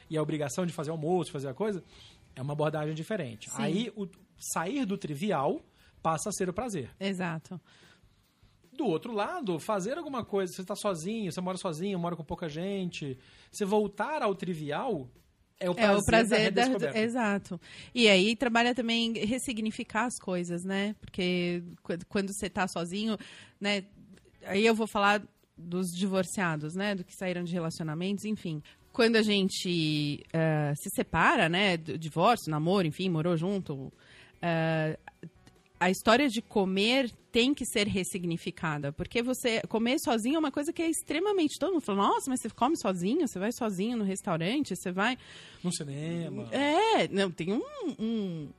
e 0.10 0.18
a 0.18 0.22
obrigação 0.22 0.66
de 0.66 0.74
fazer 0.74 0.92
almoço, 0.92 1.32
fazer 1.32 1.50
a 1.50 1.54
coisa, 1.54 1.84
é 2.36 2.42
uma 2.42 2.54
abordagem 2.54 2.94
diferente. 2.94 3.50
Sim. 3.50 3.62
Aí, 3.62 3.94
o 3.96 4.08
sair 4.38 4.86
do 4.86 4.98
trivial 4.98 5.62
passa 6.02 6.30
a 6.30 6.32
ser 6.32 6.50
o 6.50 6.54
prazer. 6.54 6.90
Exato. 7.00 7.60
Do 8.76 8.86
outro 8.86 9.14
lado, 9.14 9.60
fazer 9.60 9.98
alguma 9.98 10.24
coisa, 10.26 10.52
você 10.54 10.62
está 10.62 10.76
sozinho, 10.76 11.32
você 11.32 11.40
mora 11.42 11.58
sozinho, 11.58 11.98
mora 12.00 12.16
com 12.16 12.24
pouca 12.24 12.50
gente, 12.50 13.18
você 13.52 13.64
voltar 13.66 14.22
ao 14.22 14.36
trivial 14.36 15.10
é 15.58 15.70
o 15.70 15.74
prazer, 15.76 15.94
É 15.94 15.98
o 15.98 16.04
prazer 16.04 16.52
da 16.52 16.62
da. 16.92 16.98
Exato. 17.00 17.62
E 17.94 18.10
aí 18.10 18.36
trabalha 18.36 18.76
também 18.76 19.14
ressignificar 19.14 20.06
as 20.06 20.20
coisas, 20.20 20.66
né? 20.66 20.96
Porque 21.00 21.64
qu- 21.82 22.06
quando 22.10 22.34
você 22.34 22.50
tá 22.50 22.68
sozinho, 22.68 23.18
né? 23.60 23.86
Aí 24.46 24.66
eu 24.66 24.76
vou 24.76 24.86
falar 24.86 25.24
dos 25.58 25.96
divorciados, 25.96 26.76
né? 26.76 26.94
Do 26.94 27.04
que 27.06 27.16
saíram 27.16 27.44
de 27.44 27.54
relacionamentos, 27.54 28.26
enfim. 28.26 28.62
Quando 28.92 29.16
a 29.16 29.22
gente 29.22 30.22
eh, 30.34 30.74
se 30.76 30.90
separa, 30.90 31.48
né? 31.50 31.78
do 31.78 31.98
Divórcio, 31.98 32.52
namoro, 32.52 32.86
enfim, 32.86 33.10
morou 33.10 33.38
junto. 33.38 33.92
eh, 34.42 35.00
a 35.80 35.90
história 35.90 36.30
de 36.30 36.42
comer 36.42 37.12
tem 37.32 37.54
que 37.54 37.66
ser 37.66 37.86
ressignificada, 37.88 38.94
porque 38.94 39.22
você 39.22 39.62
comer 39.68 39.98
sozinho 40.00 40.38
é 40.38 40.40
uma 40.40 40.52
coisa 40.52 40.72
que 40.72 40.82
é 40.82 40.90
extremamente 40.90 41.60
todo 41.60 41.74
mundo 41.74 41.82
fala, 41.82 42.08
nossa, 42.08 42.30
mas 42.30 42.40
você 42.42 42.50
come 42.50 42.78
sozinho, 42.78 43.28
você 43.28 43.38
vai 43.38 43.52
sozinho 43.52 43.98
no 43.98 44.04
restaurante, 44.06 44.74
você 44.76 44.92
vai 44.92 45.18
No 45.64 45.72
cinema. 45.74 46.48
é, 46.52 47.08
não, 47.10 47.30
tem 47.30 47.52
um. 47.52 47.62
um- 48.00 48.50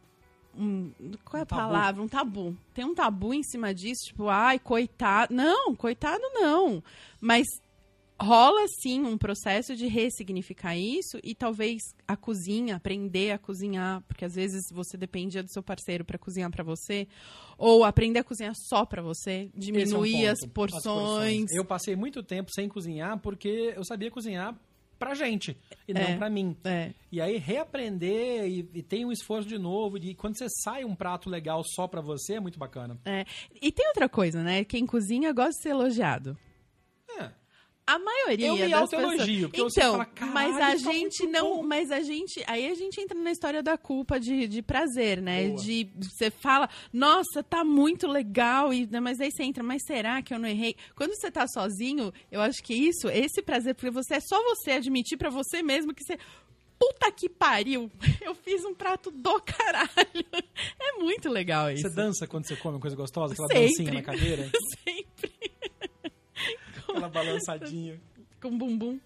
um- 0.58 0.92
qual 1.24 1.38
é 1.38 1.40
Um 1.40 1.42
a 1.42 1.46
tabu. 1.46 1.62
palavra? 1.62 2.02
Um 2.02 2.08
tabu. 2.08 2.56
Tem 2.74 2.84
um 2.84 2.94
tabu 2.94 3.32
em 3.34 3.42
cima 3.42 3.74
disso, 3.74 4.06
tipo, 4.08 4.28
ai, 4.28 4.58
coitado. 4.58 5.34
Não, 5.34 5.74
coitado 5.74 6.22
não. 6.34 6.82
Mas 7.20 7.46
rola 8.20 8.66
sim 8.80 9.02
um 9.02 9.18
processo 9.18 9.76
de 9.76 9.86
ressignificar 9.86 10.76
isso 10.76 11.18
e 11.22 11.34
talvez 11.34 11.82
a 12.08 12.16
cozinha, 12.16 12.76
aprender 12.76 13.30
a 13.32 13.38
cozinhar, 13.38 14.02
porque 14.08 14.24
às 14.24 14.34
vezes 14.34 14.62
você 14.72 14.96
dependia 14.96 15.42
do 15.42 15.50
seu 15.52 15.62
parceiro 15.62 16.04
para 16.04 16.18
cozinhar 16.18 16.50
para 16.50 16.64
você, 16.64 17.06
ou 17.58 17.84
aprender 17.84 18.20
a 18.20 18.24
cozinhar 18.24 18.54
só 18.68 18.84
para 18.84 19.02
você, 19.02 19.50
Esse 19.56 19.70
é 19.70 19.72
um 19.72 19.82
diminuir 19.82 20.26
as, 20.28 20.40
ponto, 20.40 20.52
porções. 20.52 21.50
Eu 21.52 21.64
passei 21.64 21.94
muito 21.96 22.22
tempo 22.22 22.50
sem 22.54 22.68
cozinhar 22.68 23.18
porque 23.20 23.72
eu 23.76 23.84
sabia 23.84 24.10
cozinhar 24.10 24.58
pra 24.98 25.14
gente 25.14 25.54
e 25.86 25.92
É. 25.92 25.94
não 25.94 26.16
pra 26.16 26.30
mim. 26.30 26.56
É, 26.64 26.92
E 27.12 27.20
aí 27.20 27.36
reaprender 27.36 28.46
e, 28.48 28.66
e 28.74 28.82
tem 28.82 29.04
um 29.04 29.12
esforço 29.12 29.46
de 29.46 29.58
novo. 29.58 29.98
E 29.98 30.14
quando 30.14 30.38
você 30.38 30.46
sai 30.64 30.84
um 30.86 30.94
prato 30.94 31.28
legal 31.28 31.62
só 31.74 31.86
pra 31.86 32.00
você, 32.00 32.34
é 32.36 32.40
muito 32.40 32.58
bacana. 32.58 32.98
é. 33.04 33.24
E 33.60 33.70
tem 33.70 33.86
outra 33.88 34.08
coisa, 34.08 34.42
né? 34.42 34.64
Quem 34.64 34.86
cozinha 34.86 35.32
gosta 35.34 35.50
de 35.52 35.62
ser 35.62 35.68
elogiado. 35.70 36.38
A 37.86 38.00
maioria 38.00 38.48
Eu 38.48 38.56
me 38.56 38.68
das 38.68 38.92
autoelogio, 38.92 39.48
pessoas... 39.48 39.76
Então, 39.76 39.92
fala, 39.92 40.06
"Caralho, 40.06 40.34
mas 40.34 40.56
a 40.56 40.76
ficou 40.76 40.92
gente 40.92 41.22
muito 41.22 41.32
não, 41.32 41.56
bom." 41.56 41.62
mas 41.62 41.92
a 41.92 42.00
gente, 42.00 42.42
aí 42.48 42.68
a 42.68 42.74
gente 42.74 43.00
entra 43.00 43.16
na 43.16 43.30
história 43.30 43.62
da 43.62 43.78
culpa 43.78 44.18
de, 44.18 44.48
de 44.48 44.60
prazer, 44.60 45.22
né? 45.22 45.48
Boa. 45.48 45.62
De 45.62 45.88
você 46.00 46.28
fala, 46.28 46.68
nossa, 46.92 47.44
tá 47.44 47.64
muito 47.64 48.08
legal 48.08 48.74
e 48.74 48.86
né, 48.86 48.98
mas 48.98 49.20
aí 49.20 49.30
você 49.30 49.44
entra, 49.44 49.62
mas 49.62 49.82
será 49.86 50.20
que 50.20 50.34
eu 50.34 50.38
não 50.38 50.48
errei? 50.48 50.74
Quando 50.96 51.14
você 51.14 51.30
tá 51.30 51.46
sozinho, 51.46 52.12
eu 52.30 52.40
acho 52.40 52.60
que 52.60 52.74
isso, 52.74 53.08
esse 53.08 53.40
prazer, 53.40 53.76
porque 53.76 53.90
você 53.90 54.14
é 54.14 54.20
só 54.20 54.42
você 54.42 54.72
admitir 54.72 55.16
pra 55.16 55.30
você 55.30 55.62
mesmo 55.62 55.94
que 55.94 56.02
você 56.02 56.18
Puta 56.78 57.10
que 57.10 57.28
pariu! 57.28 57.90
Eu 58.20 58.34
fiz 58.34 58.62
um 58.64 58.74
prato 58.74 59.10
do 59.10 59.40
caralho. 59.40 59.88
É 60.80 60.98
muito 60.98 61.28
legal 61.28 61.70
isso. 61.70 61.82
Você 61.82 61.94
dança 61.94 62.26
quando 62.26 62.46
você 62.46 62.56
come 62.56 62.76
uma 62.76 62.80
coisa 62.80 62.96
gostosa? 62.96 63.34
Aquela 63.34 63.48
Sempre. 63.48 63.66
dancinha 63.68 63.92
na 63.92 64.02
cadeira? 64.02 64.50
Sempre 64.84 65.35
Aquela 66.88 67.08
balançadinha. 67.08 68.00
com 68.40 68.56
bumbum. 68.56 68.98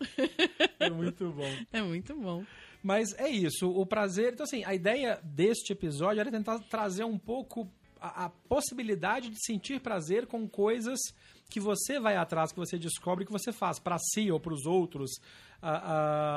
É 0.79 0.90
muito 0.90 1.31
bom. 1.31 1.51
É 1.73 1.83
muito 1.83 2.14
bom. 2.14 2.45
Mas 2.83 3.12
é 3.19 3.29
isso, 3.29 3.69
o 3.71 3.85
prazer. 3.85 4.33
Então, 4.33 4.45
assim, 4.45 4.64
a 4.64 4.75
ideia 4.75 5.21
deste 5.23 5.73
episódio 5.73 6.21
era 6.21 6.31
tentar 6.31 6.59
trazer 6.61 7.05
um 7.05 7.19
pouco 7.19 7.69
a, 8.01 8.25
a 8.27 8.29
possibilidade 8.31 9.29
de 9.31 9.37
sentir 9.45 9.81
prazer 9.81 10.27
com 10.27 10.49
coisas 10.49 10.99
que 11.51 11.61
você 11.61 11.99
vai 12.01 12.16
atrás, 12.16 12.53
que 12.53 12.59
você 12.59 12.79
descobre, 12.79 13.25
que 13.27 13.33
você 13.33 13.53
faz 13.53 13.79
para 13.79 13.99
si 13.99 14.31
ou 14.31 14.40
para 14.40 14.55
os 14.55 14.64
outros. 14.66 15.11
A- 15.62 15.77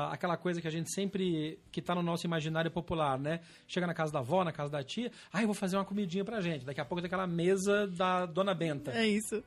a- 0.09 0.13
aquela 0.13 0.35
coisa 0.35 0.59
que 0.59 0.67
a 0.67 0.71
gente 0.71 0.91
sempre. 0.93 1.57
que 1.71 1.81
tá 1.81 1.95
no 1.95 2.03
nosso 2.03 2.25
imaginário 2.27 2.69
popular, 2.69 3.17
né? 3.17 3.39
Chega 3.65 3.87
na 3.87 3.93
casa 3.93 4.11
da 4.11 4.19
avó, 4.19 4.43
na 4.43 4.51
casa 4.51 4.69
da 4.71 4.83
tia, 4.83 5.11
ah, 5.31 5.41
eu 5.41 5.45
vou 5.47 5.53
fazer 5.55 5.77
uma 5.77 5.85
comidinha 5.85 6.25
pra 6.25 6.41
gente. 6.41 6.65
Daqui 6.65 6.81
a 6.81 6.85
pouco 6.85 7.01
tem 7.01 7.07
aquela 7.07 7.25
mesa 7.25 7.87
da 7.87 8.25
dona 8.25 8.53
Benta. 8.53 8.91
É 8.91 9.07
isso. 9.07 9.41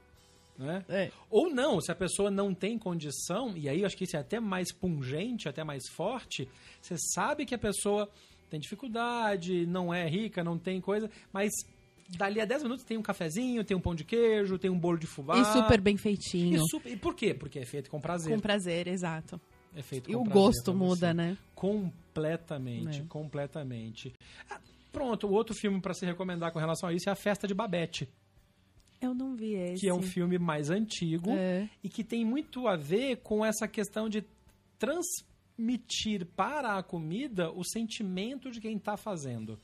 Né? 0.59 0.85
É. 0.89 1.11
Ou 1.31 1.51
não, 1.51 1.81
se 1.81 1.91
a 1.91 1.95
pessoa 1.95 2.31
não 2.31 2.55
tem 2.55 2.79
condição, 2.79 3.57
e 3.57 3.69
aí 3.69 3.81
eu 3.81 3.87
acho 3.87 3.97
que 3.97 4.05
isso 4.05 4.17
é 4.17 4.21
até 4.21 4.41
mais 4.41 4.73
pungente, 4.73 5.49
até 5.49 5.63
mais 5.65 5.89
forte, 5.89 6.49
você 6.81 6.97
sabe 7.15 7.45
que 7.45 7.55
a 7.55 7.59
pessoa 7.59 8.09
tem 8.51 8.61
dificuldade, 8.61 9.67
não 9.67 9.93
é 9.93 10.09
rica, 10.09 10.43
não 10.45 10.59
tem 10.59 10.81
coisa, 10.81 11.11
mas 11.33 11.51
dali 12.17 12.41
a 12.41 12.45
10 12.45 12.63
minutos 12.63 12.85
tem 12.85 12.97
um 12.97 13.03
cafezinho, 13.03 13.65
tem 13.65 13.77
um 13.77 13.81
pão 13.81 13.95
de 13.95 14.05
queijo, 14.05 14.59
tem 14.59 14.71
um 14.71 14.79
bolo 14.79 14.97
de 14.99 15.07
fubá. 15.07 15.39
E 15.41 15.45
super 15.47 15.81
bem 15.81 15.97
feitinho. 15.97 16.57
E, 16.65 16.69
super- 16.69 16.93
e 16.93 16.97
por 16.97 17.15
quê? 17.15 17.35
Porque 17.35 17.59
é 17.59 17.65
feito 17.65 17.91
com 17.91 18.01
prazer. 18.01 18.33
Com 18.33 18.41
prazer, 18.41 18.87
exato. 18.87 19.41
É 19.75 19.83
feito 19.83 20.09
E 20.11 20.15
com 20.15 20.21
o 20.21 20.25
prazer 20.25 20.43
gosto 20.43 20.73
muda, 20.75 21.13
né? 21.13 21.37
Completamente, 21.55 23.01
É. 23.01 23.05
completamente. 23.09 24.13
Ah, 24.49 24.59
pronto, 24.93 25.27
o 25.27 25.33
outro 25.33 25.55
filme 25.55 25.81
para 25.81 25.93
se 25.93 26.07
recomendar 26.07 26.51
com 26.53 26.59
relação 26.59 26.89
a 26.89 26.93
isso 26.95 27.09
é 27.09 27.13
A 27.13 27.17
Festa 27.17 27.47
de 27.47 27.53
Babette, 27.55 28.09
Eu 29.01 29.15
não 29.15 29.35
vi 29.35 29.55
esse. 29.55 29.81
que 29.81 29.89
é 29.89 29.95
um 29.95 30.03
filme 30.03 30.39
mais 30.39 30.71
antigo. 30.71 31.31
É. 31.31 31.69
e 31.83 31.89
que 31.89 32.03
tem 32.03 32.25
muito 32.25 32.67
a 32.67 32.77
ver 32.77 33.19
com 33.19 33.45
essa 33.45 33.69
questão 33.69 34.09
de 34.09 34.25
transmitir 34.79 36.27
para 36.35 36.77
a 36.77 36.83
comida 36.83 37.51
o 37.51 37.65
sentimento 37.65 38.51
de 38.51 38.61
quem 38.61 38.77
está 38.77 38.97
fazendo. 38.97 39.59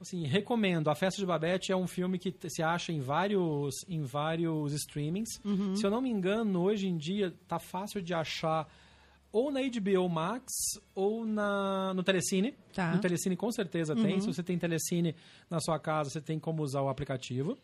Assim, 0.00 0.24
recomendo. 0.24 0.88
A 0.90 0.94
Festa 0.94 1.20
de 1.20 1.26
Babette 1.26 1.72
é 1.72 1.76
um 1.76 1.88
filme 1.88 2.18
que 2.18 2.32
se 2.48 2.62
acha 2.62 2.92
em 2.92 3.00
vários, 3.00 3.74
em 3.88 4.02
vários 4.02 4.72
streamings. 4.72 5.40
Uhum. 5.44 5.74
Se 5.74 5.84
eu 5.84 5.90
não 5.90 6.00
me 6.00 6.08
engano, 6.08 6.62
hoje 6.62 6.86
em 6.86 6.96
dia 6.96 7.34
tá 7.48 7.58
fácil 7.58 8.00
de 8.00 8.14
achar 8.14 8.68
ou 9.32 9.50
na 9.50 9.60
HBO 9.60 10.08
Max 10.08 10.52
ou 10.94 11.24
na, 11.24 11.92
no 11.94 12.02
Telecine. 12.02 12.54
Tá. 12.72 12.92
No 12.94 13.00
Telecine 13.00 13.36
com 13.36 13.50
certeza 13.52 13.94
tem. 13.94 14.20
Se 14.20 14.26
você 14.26 14.42
tem 14.42 14.58
Telecine 14.58 15.14
na 15.50 15.60
sua 15.60 15.78
casa, 15.78 16.10
você 16.10 16.20
tem 16.20 16.38
como 16.38 16.62
usar 16.62 16.82
o 16.82 16.88
aplicativo. 16.88 17.56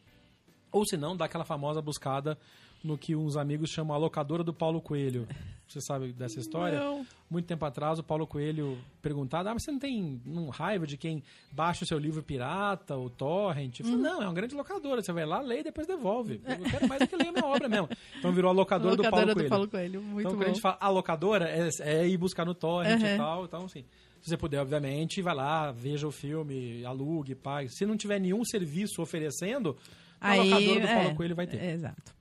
Ou 0.71 0.85
se 0.85 0.97
não, 0.97 1.17
dá 1.17 1.25
aquela 1.27 1.45
famosa 1.45 1.81
buscada 1.81 2.39
no 2.85 2.99
que 2.99 3.17
uns 3.17 3.37
amigos 3.37 3.71
chamam 3.71 3.95
a 3.97 3.99
locadora 3.99 4.45
do 4.45 4.53
Paulo 4.53 4.81
Coelho. 4.81 5.27
Você 5.67 5.81
sabe 5.81 6.13
dessa 6.13 6.39
história? 6.39 6.79
Não. 6.79 7.07
Muito 7.31 7.47
tempo 7.47 7.65
atrás, 7.65 7.99
o 7.99 8.03
Paulo 8.03 8.27
Coelho 8.27 8.79
perguntado: 9.01 9.49
ah, 9.49 9.55
mas 9.55 9.65
você 9.65 9.73
não 9.73 9.79
tem 9.79 10.21
um 10.27 10.51
raiva 10.51 10.87
de 10.87 10.99
quem 10.99 11.23
baixa 11.51 11.83
o 11.85 11.87
seu 11.89 11.99
livro 11.99 12.23
pirata 12.23 12.95
ou 12.95 13.09
torrent? 13.09 13.81
Eu 13.81 13.87
falei, 13.87 14.01
não, 14.01 14.23
é 14.23 14.27
uma 14.27 14.35
grande 14.35 14.55
locadora. 14.55 15.03
Você 15.03 15.11
vai 15.13 15.25
lá, 15.25 15.41
lê 15.41 15.61
e 15.61 15.65
depois 15.65 15.87
devolve. 15.87 16.41
Eu 16.47 16.71
quero 16.71 16.87
mais 16.87 17.01
é 17.01 17.07
que 17.07 17.17
leia 17.17 17.31
a 17.31 17.33
minha 17.33 17.47
obra 17.47 17.69
mesmo. 17.69 17.89
Então 18.19 18.31
virou 18.31 18.51
a 18.51 18.55
locadora, 18.55 18.95
Locadora 18.95 19.35
do 19.35 19.49
Paulo 19.49 19.69
Coelho. 19.69 20.01
Coelho. 20.01 20.03
Muito 20.03 20.21
então, 20.21 20.33
bom. 20.33 20.39
quando 20.39 20.49
a 20.51 20.53
gente 20.53 20.61
fala 20.61 20.77
a 20.79 20.89
locadora, 20.91 21.49
é, 21.49 21.69
é 21.81 22.07
ir 22.07 22.19
buscar 22.19 22.45
no 22.45 22.55
torrent 22.55 23.01
Uhum. 23.01 23.15
e 23.15 23.17
tal. 23.17 23.45
Então, 23.47 23.65
assim, 23.65 23.85
se 24.21 24.29
você 24.31 24.37
puder, 24.37 24.61
obviamente, 24.61 25.23
vai 25.23 25.35
lá, 25.35 25.73
veja 25.73 26.07
o 26.07 26.13
filme, 26.13 26.85
alugue, 26.85 27.35
pague. 27.35 27.71
Se 27.71 27.87
não 27.87 27.97
tiver 27.97 28.21
nenhum 28.21 28.45
serviço 28.45 29.01
oferecendo, 29.01 29.77
a 30.21 30.35
locadora 30.35 30.81
do 30.81 30.87
Paulo 30.87 31.09
é, 31.09 31.15
Coelho 31.15 31.35
vai 31.35 31.47
ter. 31.47 31.57
é, 31.57 31.73
exato. 31.73 32.15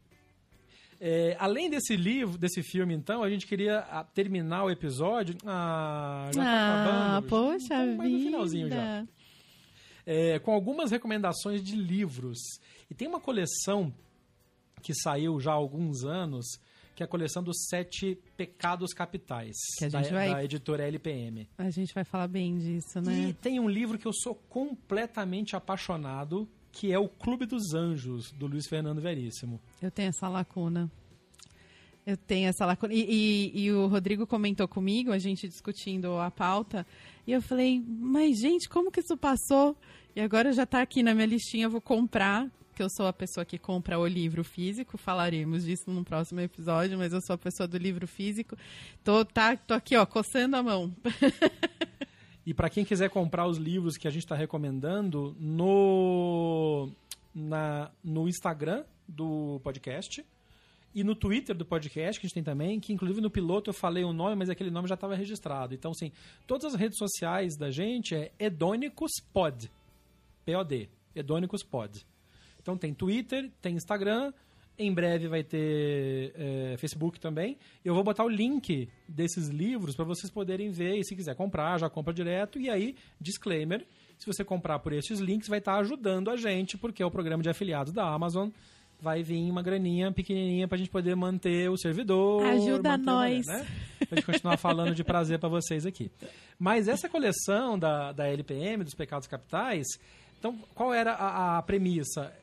É, 1.06 1.36
além 1.38 1.70
desse 1.70 1.98
livro, 1.98 2.38
desse 2.38 2.64
filme, 2.64 2.94
então, 2.94 3.22
a 3.24 3.30
gente 3.30 3.46
queria 3.46 3.80
ah, 3.80 4.06
terminar 4.06 4.64
o 4.64 4.70
episódio. 4.72 5.36
Ah, 5.46 6.30
já 6.34 6.42
tá 6.42 6.50
ah, 6.50 7.18
acabando. 7.18 7.28
poxa 7.30 7.58
Estamos 7.58 7.98
mais 7.98 8.10
no 8.12 8.18
vida. 8.20 8.30
finalzinho 8.32 8.70
já. 8.70 9.06
é, 10.06 10.40
com 10.40 10.54
algumas 10.54 10.92
recomendações 10.92 11.62
de 11.62 11.76
livros. 11.76 12.38
E 12.90 12.94
tem 12.96 13.06
uma 13.08 13.20
coleção 13.20 13.94
que 14.82 14.94
saiu 14.94 15.42
já 15.42 15.52
há 15.52 15.56
alguns 15.56 16.06
anos, 16.06 16.46
que 16.96 17.04
é 17.04 17.06
a 17.06 17.10
coleção 17.10 17.44
dos 17.44 17.66
Sete 17.70 18.18
Pecados 18.38 18.94
Capitais, 18.94 19.56
da, 19.92 20.02
vai- 20.04 20.32
da 20.32 20.44
editora 20.46 20.88
LPM. 20.88 21.50
A 21.58 21.70
gente 21.70 21.94
vai 21.94 22.06
falar 22.06 22.30
bem 22.30 22.58
disso, 22.58 23.02
né? 23.02 23.30
E 23.30 23.34
tem 23.34 23.60
um 23.60 23.68
livro 23.68 23.98
que 23.98 24.06
eu 24.08 24.14
sou 24.14 24.36
completamente 24.36 25.54
apaixonado, 25.54 26.48
que 26.74 26.92
é 26.92 26.98
o 27.00 27.08
Clube 27.08 27.46
dos 27.46 27.74
Anjos, 27.74 28.32
do 28.34 28.48
Luiz 28.48 28.68
Fernando 28.68 29.00
Veríssimo. 29.00 29.62
Eu 29.82 29.90
tenho 29.92 30.10
essa 30.10 30.28
lacuna. 30.28 30.92
Eu 32.06 32.18
tenho 32.18 32.50
essa 32.50 32.66
lacuna. 32.66 32.94
E, 32.94 33.06
e- 33.54 33.64
e 33.66 33.72
o 33.72 33.88
Rodrigo 33.88 34.28
comentou 34.28 34.68
comigo, 34.68 35.12
a 35.14 35.20
gente 35.20 35.48
discutindo 35.48 36.18
a 36.20 36.30
pauta, 36.30 36.86
e 37.26 37.32
eu 37.32 37.42
falei, 37.42 37.82
mas 37.88 38.40
gente, 38.40 38.68
como 38.68 38.92
que 38.92 39.00
isso 39.00 39.16
passou? 39.16 39.78
E 40.16 40.20
agora 40.20 40.52
já 40.52 40.66
tá 40.66 40.82
aqui 40.82 41.02
na 41.02 41.14
minha 41.14 41.28
listinha, 41.28 41.66
eu 41.66 41.70
vou 41.70 41.80
comprar, 41.80 42.52
que 42.76 42.82
eu 42.84 42.88
sou 42.90 43.06
a 43.08 43.14
pessoa 43.14 43.46
que 43.46 43.58
compra 43.60 44.00
o 44.00 44.08
livro 44.08 44.44
físico, 44.44 44.98
falaremos 44.98 45.64
disso 45.64 45.84
no 45.92 46.04
próximo 46.04 46.40
episódio, 46.42 46.98
mas 46.98 47.14
eu 47.14 47.22
sou 47.22 47.36
a 47.36 47.38
pessoa 47.38 47.68
do 47.68 47.78
livro 47.78 48.08
físico. 48.08 48.58
Tô, 49.04 49.24
tá, 49.24 49.56
tô 49.56 49.76
aqui, 49.76 49.96
ó, 49.96 50.06
coçando 50.08 50.56
a 50.58 50.64
mão. 50.64 50.92
E 52.46 52.54
para 52.54 52.70
quem 52.70 52.84
quiser 52.84 53.10
comprar 53.10 53.48
os 53.48 53.58
livros 53.58 53.96
que 53.96 54.08
a 54.08 54.12
gente 54.12 54.24
está 54.24 54.36
recomendando, 54.36 55.36
no, 55.40 56.90
na, 57.34 57.90
no 58.04 58.28
Instagram 58.28 58.84
do 59.08 59.60
podcast 59.64 60.26
e 60.94 61.04
no 61.04 61.16
Twitter 61.16 61.56
do 61.56 61.66
podcast, 61.66 62.20
que 62.20 62.26
a 62.26 62.28
gente 62.28 62.36
tem 62.36 62.44
também, 62.44 62.80
que 62.80 62.94
inclusive 62.94 63.22
no 63.22 63.30
piloto 63.30 63.70
eu 63.70 63.74
falei 63.74 64.04
o 64.04 64.14
nome, 64.14 64.36
mas 64.36 64.50
aquele 64.50 64.70
nome 64.70 64.88
já 64.88 64.96
estava 64.96 65.16
registrado. 65.16 65.74
Então, 65.74 65.92
assim, 65.92 66.12
todas 66.46 66.74
as 66.74 66.80
redes 66.80 66.98
sociais 66.98 67.56
da 67.58 67.72
gente 67.72 68.14
é 68.14 68.32
Edônicospod. 68.38 69.72
P-O-D. 70.46 70.90
Edônicospod. 71.16 72.06
Então 72.62 72.78
tem 72.78 72.94
Twitter, 72.94 73.52
tem 73.62 73.76
Instagram, 73.76 74.34
em 74.78 74.92
breve 74.92 75.28
vai 75.28 75.44
ter 75.44 76.34
é, 76.36 76.76
Facebook 76.78 77.20
também. 77.20 77.58
Eu 77.86 77.94
vou 77.94 78.04
botar 78.04 78.24
o 78.24 78.30
link 78.30 78.90
desses 79.08 79.48
livros 79.48 79.96
para 79.96 80.06
vocês 80.06 80.32
poderem 80.32 80.72
ver 80.72 80.98
e 80.98 81.06
se 81.06 81.16
quiser 81.16 81.36
comprar, 81.36 81.80
já 81.80 81.90
compra 81.90 82.14
direto. 82.14 82.60
E 82.60 82.70
aí, 82.70 82.96
disclaimer, 83.20 83.86
se 84.18 84.26
você 84.26 84.44
comprar 84.44 84.80
por 84.80 84.94
esses 84.94 85.20
links, 85.20 85.48
vai 85.48 85.60
estar 85.60 85.78
ajudando 85.78 86.30
a 86.30 86.36
gente, 86.36 86.78
porque 86.78 87.04
é 87.04 87.06
o 87.06 87.12
programa 87.12 87.44
de 87.44 87.50
afiliados 87.50 87.94
da 87.94 88.04
Amazon. 88.04 88.50
Vai 89.00 89.22
vir 89.22 89.52
uma 89.52 89.62
graninha 89.62 90.12
pequenininha 90.12 90.68
pra 90.68 90.78
gente 90.78 90.90
poder 90.90 91.14
manter 91.14 91.70
o 91.70 91.78
servidor. 91.78 92.44
Ajuda 92.46 92.98
nós. 92.98 93.46
Né? 93.46 93.68
Pra 94.08 94.16
gente 94.16 94.26
continuar 94.26 94.58
falando 94.58 94.96
de 94.96 95.04
prazer 95.04 95.38
pra 95.40 95.50
vocês 95.50 95.86
aqui. 95.86 96.10
Mas 96.58 96.88
essa 96.88 97.10
coleção 97.10 97.78
da, 97.78 98.14
da 98.14 98.28
LPM, 98.28 98.84
dos 98.84 98.94
Pecados 98.94 99.28
Capitais, 99.28 99.86
então 100.40 100.58
qual 100.74 100.94
era 100.94 101.12
a, 101.14 101.58
a 101.58 101.62
premissa? 101.62 102.34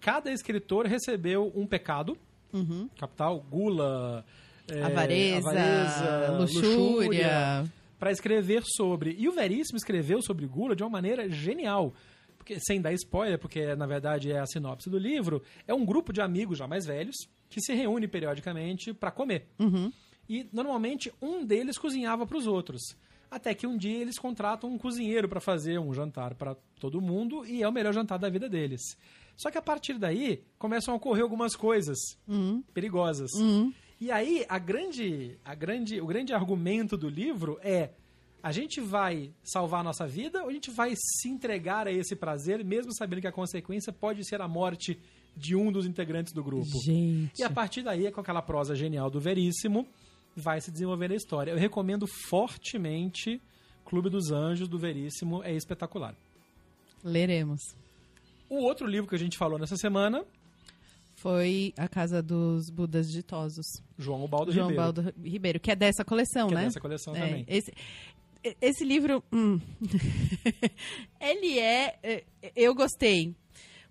Cada 0.00 0.32
escritor 0.32 0.86
recebeu 0.86 1.52
um 1.54 1.66
pecado 1.66 2.16
capital, 2.98 3.40
gula, 3.48 4.24
é, 4.68 4.82
Avareza, 4.82 5.50
avareza, 5.50 6.32
luxúria. 6.38 7.64
para 7.98 8.10
escrever 8.10 8.62
sobre. 8.64 9.14
E 9.18 9.28
o 9.28 9.32
Veríssimo 9.32 9.76
escreveu 9.76 10.20
sobre 10.22 10.46
gula 10.46 10.74
de 10.74 10.82
uma 10.82 10.90
maneira 10.90 11.28
genial. 11.28 11.92
Porque, 12.36 12.58
sem 12.58 12.80
dar 12.80 12.92
spoiler, 12.94 13.38
porque 13.38 13.74
na 13.76 13.86
verdade 13.86 14.32
é 14.32 14.38
a 14.40 14.46
sinopse 14.46 14.88
do 14.88 14.98
livro, 14.98 15.42
é 15.68 15.74
um 15.74 15.84
grupo 15.84 16.12
de 16.12 16.20
amigos 16.20 16.58
já 16.58 16.66
mais 16.66 16.86
velhos 16.86 17.14
que 17.48 17.60
se 17.60 17.72
reúne 17.74 18.08
periodicamente 18.08 18.92
para 18.94 19.10
comer. 19.10 19.46
E 20.28 20.48
normalmente 20.52 21.12
um 21.20 21.44
deles 21.44 21.76
cozinhava 21.78 22.26
para 22.26 22.38
os 22.38 22.46
outros. 22.46 22.80
Até 23.30 23.54
que 23.54 23.66
um 23.66 23.76
dia 23.76 23.98
eles 23.98 24.18
contratam 24.18 24.70
um 24.70 24.78
cozinheiro 24.78 25.28
para 25.28 25.40
fazer 25.40 25.78
um 25.78 25.92
jantar 25.94 26.34
para 26.34 26.56
todo 26.80 27.00
mundo 27.00 27.44
e 27.46 27.62
é 27.62 27.68
o 27.68 27.72
melhor 27.72 27.92
jantar 27.92 28.18
da 28.18 28.28
vida 28.28 28.48
deles. 28.48 28.80
Só 29.40 29.50
que 29.50 29.56
a 29.56 29.62
partir 29.62 29.98
daí 29.98 30.42
começam 30.58 30.92
a 30.92 30.96
ocorrer 30.98 31.22
algumas 31.22 31.56
coisas 31.56 31.98
perigosas. 32.74 33.30
E 33.98 34.10
aí 34.12 34.44
a 34.48 34.58
grande, 34.58 35.38
a 35.42 35.54
grande, 35.54 35.98
o 35.98 36.06
grande 36.06 36.34
argumento 36.34 36.94
do 36.96 37.08
livro 37.08 37.58
é 37.62 37.90
a 38.42 38.52
gente 38.52 38.80
vai 38.80 39.30
salvar 39.42 39.80
a 39.80 39.84
nossa 39.84 40.06
vida 40.06 40.42
ou 40.42 40.50
a 40.50 40.52
gente 40.52 40.70
vai 40.70 40.92
se 40.94 41.28
entregar 41.28 41.86
a 41.86 41.92
esse 41.92 42.14
prazer, 42.14 42.62
mesmo 42.64 42.94
sabendo 42.94 43.20
que 43.20 43.26
a 43.26 43.32
consequência 43.32 43.92
pode 43.92 44.24
ser 44.26 44.42
a 44.42 44.48
morte 44.48 44.98
de 45.36 45.56
um 45.56 45.72
dos 45.72 45.86
integrantes 45.86 46.32
do 46.34 46.42
grupo? 46.42 46.78
Gente. 46.84 47.38
E 47.38 47.42
a 47.42 47.50
partir 47.50 47.82
daí, 47.82 48.10
com 48.10 48.20
aquela 48.20 48.42
prosa 48.42 48.74
genial 48.74 49.10
do 49.10 49.20
Veríssimo, 49.20 49.86
vai 50.36 50.60
se 50.60 50.70
desenvolvendo 50.70 51.12
a 51.12 51.16
história. 51.16 51.50
Eu 51.50 51.58
recomendo 51.58 52.06
fortemente 52.28 53.40
Clube 53.84 54.10
dos 54.10 54.30
Anjos, 54.30 54.68
do 54.68 54.78
Veríssimo, 54.78 55.42
é 55.42 55.54
espetacular. 55.54 56.14
Leremos. 57.02 57.60
O 58.50 58.56
outro 58.64 58.86
livro 58.86 59.08
que 59.08 59.14
a 59.14 59.18
gente 59.18 59.38
falou 59.38 59.58
nessa 59.58 59.76
semana, 59.76 60.24
Foi 61.16 61.72
a 61.76 61.86
Casa 61.88 62.22
dos 62.22 62.68
Budas 62.70 63.10
Ditosos. 63.10 63.64
João 63.98 64.24
Ubaldo 64.24 64.50
João 64.52 64.68
Ribeiro, 64.70 64.92
Baldo 64.92 65.14
Ribeiro, 65.22 65.60
que 65.60 65.70
é 65.70 65.76
dessa 65.76 66.04
coleção, 66.04 66.48
que 66.48 66.54
né? 66.54 66.62
é 66.62 66.64
dessa 66.64 66.80
coleção 66.80 67.14
É, 67.14 67.20
também. 67.20 67.44
Esse, 67.46 67.72
esse 68.60 68.84
livro, 68.84 69.22
hum, 69.32 69.60
ele 71.20 71.58
é, 71.58 71.98
é, 72.02 72.24
eu 72.56 72.74
gostei 72.74 73.34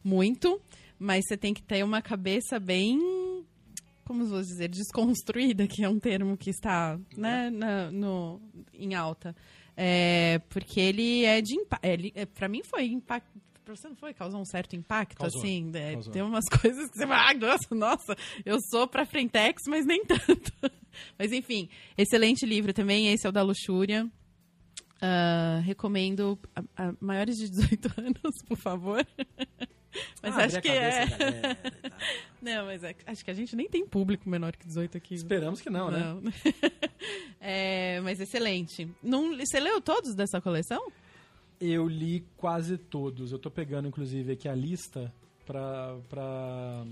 muito, 0.04 0.60
mas 0.98 1.24
você 1.28 1.38
tem 1.38 1.54
que 1.54 1.62
ter 1.62 1.84
uma 1.84 2.02
cabeça 2.02 2.60
bem, 2.60 3.00
como 4.06 4.26
vou 4.26 4.42
dizer, 4.42 4.68
desconstruída, 4.70 5.68
que 5.68 5.84
é 5.84 5.90
um 5.90 6.00
termo 6.00 6.36
que 6.36 6.50
está, 6.50 7.00
né, 7.16 7.50
na- 7.52 7.92
no, 7.92 8.42
em 8.74 8.96
alta, 8.96 9.36
É, 9.82 10.40
porque 10.50 10.78
ele 10.80 11.24
é 11.24 11.40
de 11.42 11.56
impacto, 11.56 11.86
ele, 11.86 12.12
é, 12.14 12.26
pra 12.26 12.50
mim 12.50 12.62
foi 12.64 12.86
impacto, 12.88 13.30
pra 13.70 13.76
você 13.76 13.88
não 13.88 13.96
foi? 13.96 14.14
Causou 14.14 14.42
um 14.42 14.46
certo 14.46 14.76
impacto, 14.76 15.18
Causou, 15.18 15.42
assim, 15.42 15.72
é, 15.76 15.94
causou. 15.94 16.14
tem 16.14 16.22
umas 16.24 16.46
coisas 16.62 16.90
que 16.90 16.98
você 16.98 17.06
fala, 17.06 17.30
ah, 17.30 17.34
nossa, 17.36 17.76
nossa, 17.76 18.18
eu 18.46 18.58
sou 18.70 18.88
pra 18.88 19.06
frentex, 19.06 19.64
mas 19.68 19.86
nem 19.86 20.04
tanto. 20.06 20.52
Mas 21.18 21.32
enfim, 21.32 21.70
excelente 21.98 22.46
livro 22.46 22.74
também, 22.74 23.14
esse 23.14 23.26
é 23.26 23.30
o 23.30 23.32
da 23.32 23.42
Luxúria. 23.44 24.10
Ah, 25.02 25.62
recomendo 25.64 26.38
a, 26.54 26.62
a 26.90 26.94
maiores 27.00 27.38
de 27.38 27.48
18 27.48 27.94
anos, 28.02 28.36
por 28.46 28.58
favor. 28.58 29.08
Mas 30.22 30.36
Ah, 30.38 30.44
acho 30.46 30.62
que 30.62 30.68
a 30.68 30.74
é. 30.74 31.08
cabeça, 31.08 31.18
galera. 31.18 31.58
Não, 32.42 32.66
mas 32.66 32.84
é- 32.84 32.96
acho 33.06 33.24
que 33.24 33.32
a 33.32 33.34
gente 33.34 33.56
nem 33.56 33.70
tem 33.70 33.86
público 33.88 34.28
menor 34.28 34.58
que 34.58 34.66
18 34.68 34.98
aqui. 34.98 35.14
Esperamos 35.14 35.62
que 35.62 35.70
não, 35.70 35.90
né? 35.92 36.00
Não. 36.00 36.22
É, 37.40 38.02
mas 38.02 38.20
excelente. 38.20 38.90
Não, 39.02 39.38
você 39.38 39.60
leu 39.60 39.80
todos 39.80 40.16
dessa 40.16 40.42
coleção? 40.42 40.92
Eu 41.60 41.88
li 41.88 42.26
quase 42.38 42.78
todos. 42.78 43.32
Eu 43.32 43.40
tô 43.40 43.52
pegando, 43.52 43.88
inclusive, 43.88 44.32
aqui 44.34 44.48
a 44.48 44.56
lista 44.56 45.14
pra, 45.46 45.98
pra, 46.10 46.86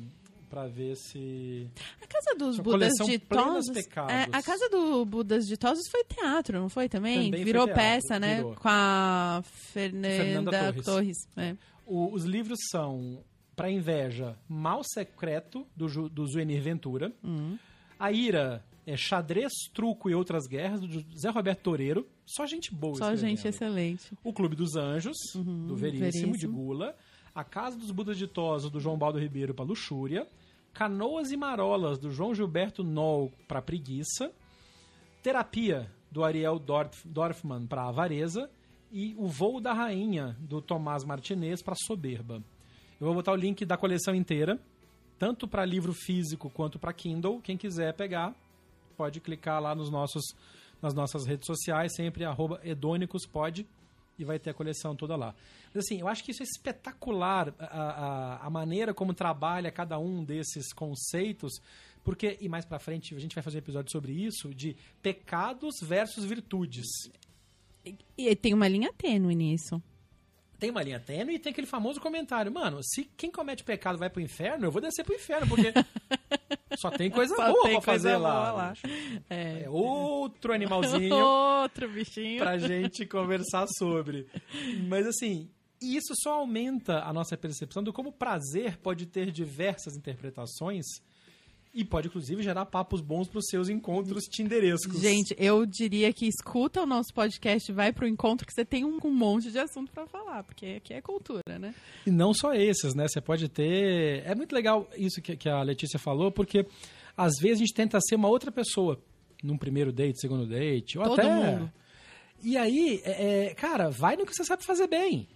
pra 0.49 0.67
ver 0.67 0.95
se. 0.97 1.69
A 2.01 2.07
Casa 2.07 2.35
dos 2.37 2.59
Budas 2.59 2.93
Ditosos. 3.05 3.73
Pecados. 3.73 4.11
É, 4.13 4.23
a 4.31 4.43
Casa 4.43 4.69
do 4.69 5.05
Budas 5.05 5.45
Ditosos 5.45 5.83
foi 5.89 6.03
teatro, 6.03 6.59
não 6.59 6.67
foi 6.69 6.89
também? 6.89 7.25
Também 7.25 7.31
foi 7.31 7.45
Virou 7.45 7.65
teatro, 7.65 7.81
peça, 7.81 8.19
né? 8.19 8.35
virou. 8.37 8.55
Com 8.55 8.67
a 8.69 9.41
Fernanda, 9.45 10.09
Fernanda 10.23 10.51
Torres. 10.73 10.85
Torres. 10.85 11.17
é. 11.37 11.55
O- 11.85 12.13
os 12.13 12.25
livros 12.25 12.59
são, 12.69 13.23
pra 13.55 13.71
inveja, 13.71 14.37
Mal 14.49 14.81
Secreto, 14.83 15.65
do, 15.75 15.87
do 16.09 16.27
Zuenir 16.27 16.61
Ventura. 16.61 17.13
Hum. 17.23 17.57
A 17.97 18.11
Ira 18.11 18.63
é 18.85 18.97
Xadrez, 18.97 19.53
Truco 19.73 20.09
e 20.09 20.13
Outras 20.13 20.45
Guerras, 20.45 20.81
do 20.81 21.05
Zé 21.17 21.29
Roberto 21.29 21.61
Toreiro. 21.61 22.05
Só 22.27 22.45
gente 22.45 22.73
boa 22.73 22.95
Só 22.95 23.05
escrevendo. 23.13 23.37
gente 23.37 23.47
excelente. 23.47 24.17
O 24.23 24.33
Clube 24.33 24.55
dos 24.55 24.75
Anjos, 24.75 25.15
do 25.33 25.75
Veríssimo, 25.75 26.33
de 26.33 26.45
Veríssimo. 26.47 26.53
Gula. 26.57 26.95
A 27.33 27.43
Casa 27.43 27.77
dos 27.77 27.89
Budas 27.89 28.17
Ditosos, 28.17 28.69
do 28.69 28.79
João 28.79 28.97
Baldo 28.97 29.17
Ribeiro, 29.17 29.53
para 29.53 29.63
Luxúria. 29.63 30.27
Canoas 30.73 31.31
e 31.31 31.37
Marolas, 31.37 31.97
do 31.97 32.11
João 32.11 32.35
Gilberto 32.35 32.83
Noll, 32.83 33.31
para 33.47 33.61
Preguiça. 33.61 34.31
Terapia, 35.23 35.91
do 36.11 36.23
Ariel 36.23 36.59
Dorf, 36.59 37.07
Dorfman, 37.07 37.65
para 37.65 37.87
Avareza. 37.87 38.49
E 38.91 39.13
O 39.17 39.27
Voo 39.27 39.59
da 39.59 39.73
Rainha, 39.73 40.35
do 40.39 40.61
Tomás 40.61 41.03
Martinez, 41.03 41.61
para 41.61 41.75
Soberba. 41.75 42.43
Eu 42.99 43.05
vou 43.07 43.13
botar 43.13 43.33
o 43.33 43.35
link 43.35 43.65
da 43.65 43.77
coleção 43.77 44.15
inteira, 44.15 44.59
tanto 45.19 45.47
para 45.47 45.65
livro 45.65 45.93
físico 45.93 46.49
quanto 46.49 46.79
para 46.79 46.93
Kindle. 46.93 47.41
Quem 47.41 47.57
quiser 47.57 47.93
pegar, 47.93 48.33
pode 48.95 49.19
clicar 49.19 49.61
lá 49.61 49.75
nos 49.75 49.89
nossos, 49.91 50.23
nas 50.81 50.93
nossas 50.93 51.25
redes 51.25 51.45
sociais, 51.45 51.95
sempre 51.95 52.23
arroba 52.23 52.61
e 54.19 54.23
vai 54.25 54.39
ter 54.39 54.49
a 54.49 54.53
coleção 54.53 54.95
toda 54.95 55.15
lá. 55.15 55.35
Mas 55.73 55.85
assim, 55.85 55.99
eu 55.99 56.07
acho 56.07 56.23
que 56.23 56.31
isso 56.31 56.41
é 56.41 56.45
espetacular, 56.45 57.53
a, 57.59 57.65
a, 57.65 58.47
a 58.47 58.49
maneira 58.49 58.93
como 58.93 59.13
trabalha 59.13 59.71
cada 59.71 59.99
um 59.99 60.23
desses 60.23 60.73
conceitos, 60.73 61.61
porque, 62.03 62.37
e 62.39 62.49
mais 62.49 62.65
pra 62.65 62.79
frente, 62.79 63.13
a 63.13 63.19
gente 63.19 63.35
vai 63.35 63.43
fazer 63.43 63.57
um 63.57 63.59
episódio 63.59 63.91
sobre 63.91 64.13
isso, 64.13 64.53
de 64.53 64.75
pecados 65.01 65.75
versus 65.81 66.23
virtudes. 66.25 66.87
E 68.17 68.35
tem 68.35 68.53
uma 68.53 68.67
linha 68.67 68.91
tênue 68.93 69.35
nisso. 69.35 69.81
Tem 70.59 70.69
uma 70.71 70.81
linha 70.81 70.99
tênue 70.99 71.35
e 71.35 71.39
tem 71.39 71.51
aquele 71.51 71.67
famoso 71.67 71.99
comentário. 72.01 72.51
Mano, 72.51 72.79
se 72.83 73.03
quem 73.15 73.31
comete 73.31 73.63
pecado 73.63 73.97
vai 73.97 74.09
pro 74.09 74.21
inferno, 74.21 74.65
eu 74.65 74.71
vou 74.71 74.81
descer 74.81 75.03
pro 75.03 75.13
inferno, 75.13 75.47
porque 75.47 75.71
só 76.77 76.89
tem 76.89 77.09
coisa 77.11 77.35
Só 77.35 77.51
boa 77.51 77.63
tem 77.63 77.73
pra 77.73 77.81
fazer 77.81 78.09
coisa 78.11 78.17
lá. 78.17 78.39
boa 78.41 78.51
lá. 78.51 78.73
É. 79.29 79.63
É 79.63 79.69
outro 79.69 80.53
animalzinho 80.53 81.13
Outro 81.15 81.89
bichinho. 81.89 82.39
pra 82.39 82.57
gente 82.57 83.05
conversar 83.05 83.67
sobre. 83.77 84.27
Mas 84.87 85.05
assim, 85.05 85.49
isso 85.81 86.13
só 86.23 86.33
aumenta 86.33 87.03
a 87.03 87.13
nossa 87.13 87.37
percepção 87.37 87.83
do 87.83 87.93
como 87.93 88.09
o 88.09 88.13
prazer 88.13 88.77
pode 88.77 89.05
ter 89.05 89.31
diversas 89.31 89.95
interpretações 89.95 90.85
e 91.73 91.85
pode, 91.85 92.07
inclusive, 92.07 92.41
gerar 92.41 92.65
papos 92.65 93.01
bons 93.01 93.27
para 93.27 93.39
os 93.39 93.45
seus 93.49 93.69
encontros 93.69 94.23
tinderescos. 94.23 94.99
Gente, 94.99 95.35
eu 95.37 95.65
diria 95.65 96.11
que 96.11 96.25
escuta 96.27 96.81
o 96.81 96.85
nosso 96.85 97.13
podcast, 97.13 97.71
vai 97.71 97.93
pro 97.93 98.07
encontro, 98.07 98.47
que 98.47 98.53
você 98.53 98.65
tem 98.65 98.83
um, 98.83 98.97
um 99.03 99.13
monte 99.13 99.51
de 99.51 99.59
assunto 99.59 99.91
para 99.91 100.07
falar, 100.07 100.43
porque 100.43 100.77
aqui 100.77 100.93
é 100.93 101.01
cultura, 101.01 101.59
né? 101.59 101.73
E 102.05 102.11
não 102.11 102.33
só 102.33 102.53
esses, 102.53 102.95
né? 102.95 103.07
Você 103.07 103.21
pode 103.21 103.47
ter. 103.49 104.23
É 104.25 104.33
muito 104.33 104.53
legal 104.53 104.89
isso 104.97 105.21
que, 105.21 105.35
que 105.35 105.49
a 105.49 105.61
Letícia 105.61 105.99
falou, 105.99 106.31
porque 106.31 106.65
às 107.15 107.33
vezes 107.39 107.57
a 107.57 107.59
gente 107.59 107.73
tenta 107.73 107.99
ser 108.01 108.15
uma 108.15 108.27
outra 108.27 108.51
pessoa 108.51 108.99
num 109.43 109.57
primeiro 109.57 109.91
date, 109.91 110.19
segundo 110.19 110.47
date, 110.47 110.97
ou 110.97 111.03
Todo 111.03 111.19
até. 111.19 111.33
mundo. 111.33 111.71
E 112.43 112.55
aí, 112.57 113.01
é, 113.03 113.45
é, 113.47 113.53
cara, 113.55 113.89
vai 113.89 114.15
no 114.15 114.25
que 114.25 114.33
você 114.33 114.43
sabe 114.43 114.63
fazer 114.63 114.87
bem. 114.87 115.27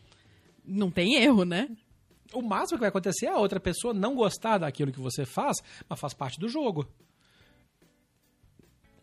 Não 0.65 0.91
tem 0.91 1.15
erro, 1.15 1.43
né? 1.43 1.69
O 2.33 2.41
máximo 2.41 2.77
que 2.77 2.81
vai 2.81 2.89
acontecer 2.89 3.25
é 3.25 3.29
a 3.29 3.37
outra 3.37 3.59
pessoa 3.59 3.93
não 3.93 4.15
gostar 4.15 4.57
daquilo 4.59 4.91
que 4.91 4.99
você 4.99 5.25
faz, 5.25 5.57
mas 5.89 5.99
faz 5.99 6.13
parte 6.13 6.39
do 6.39 6.47
jogo. 6.47 6.87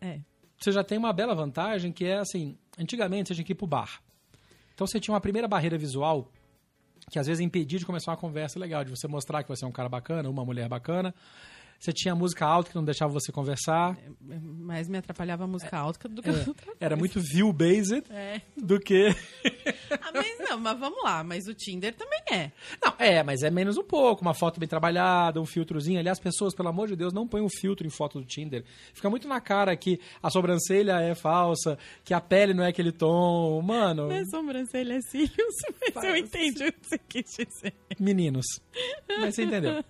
É. 0.01 0.19
Você 0.59 0.71
já 0.71 0.83
tem 0.83 0.97
uma 0.97 1.13
bela 1.13 1.33
vantagem 1.35 1.91
que 1.91 2.05
é 2.05 2.17
assim, 2.19 2.57
antigamente 2.77 3.29
você 3.29 3.35
tinha 3.35 3.45
que 3.45 3.53
ir 3.53 3.55
pro 3.55 3.67
bar. 3.67 4.01
Então 4.73 4.85
você 4.87 4.99
tinha 4.99 5.13
uma 5.13 5.21
primeira 5.21 5.47
barreira 5.47 5.77
visual 5.77 6.31
que 7.09 7.17
às 7.17 7.25
vezes 7.27 7.39
impedia 7.41 7.79
de 7.79 7.85
começar 7.85 8.11
uma 8.11 8.17
conversa 8.17 8.59
legal, 8.59 8.83
de 8.83 8.91
você 8.91 9.07
mostrar 9.07 9.41
que 9.41 9.49
você 9.49 9.65
é 9.65 9.67
um 9.67 9.71
cara 9.71 9.89
bacana, 9.89 10.29
uma 10.29 10.45
mulher 10.45 10.67
bacana. 10.69 11.13
Você 11.79 11.93
tinha 11.93 12.13
música 12.13 12.45
alta 12.45 12.69
que 12.69 12.75
não 12.75 12.83
deixava 12.83 13.11
você 13.11 13.31
conversar. 13.31 13.97
Mas 14.19 14.89
me 14.89 14.97
atrapalhava 14.97 15.45
a 15.45 15.47
música 15.47 15.77
alta 15.77 16.09
do 16.09 16.21
que 16.21 16.29
É, 16.29 16.33
outra 16.45 16.73
era 16.79 16.95
muito 16.97 17.21
view-based 17.21 18.03
É. 18.11 18.41
do 18.57 18.79
que. 18.79 19.15
Mas 20.59 20.79
vamos 20.79 21.01
lá, 21.03 21.23
mas 21.23 21.47
o 21.47 21.53
Tinder 21.53 21.93
também 21.95 22.19
é. 22.31 22.51
Não, 22.83 22.93
é, 22.99 23.23
mas 23.23 23.43
é 23.43 23.49
menos 23.49 23.77
um 23.77 23.83
pouco. 23.83 24.21
Uma 24.21 24.33
foto 24.33 24.59
bem 24.59 24.67
trabalhada, 24.67 25.41
um 25.41 25.45
filtrozinho. 25.45 25.99
Aliás, 25.99 26.19
pessoas, 26.19 26.53
pelo 26.53 26.69
amor 26.69 26.87
de 26.87 26.95
Deus, 26.95 27.13
não 27.13 27.27
põem 27.27 27.41
um 27.41 27.49
filtro 27.49 27.85
em 27.87 27.89
foto 27.89 28.19
do 28.19 28.25
Tinder. 28.25 28.63
Fica 28.93 29.09
muito 29.09 29.27
na 29.27 29.39
cara 29.39 29.75
que 29.75 29.99
a 30.21 30.29
sobrancelha 30.29 30.99
é 31.01 31.15
falsa, 31.15 31.77
que 32.03 32.13
a 32.13 32.21
pele 32.21 32.53
não 32.53 32.63
é 32.63 32.69
aquele 32.69 32.91
tom. 32.91 33.61
Mano, 33.61 34.07
Não 34.07 34.15
é 34.15 34.25
sobrancelha, 34.25 34.93
é 34.95 35.01
cílios, 35.01 35.55
mas 35.95 36.03
eu 36.03 36.15
entendi 36.15 36.67
o 36.67 36.73
que 36.73 36.79
você 36.87 36.97
quis 36.97 37.25
dizer. 37.37 37.73
meninos. 37.99 38.45
Mas 39.19 39.35
você 39.35 39.43
entendeu? 39.43 39.83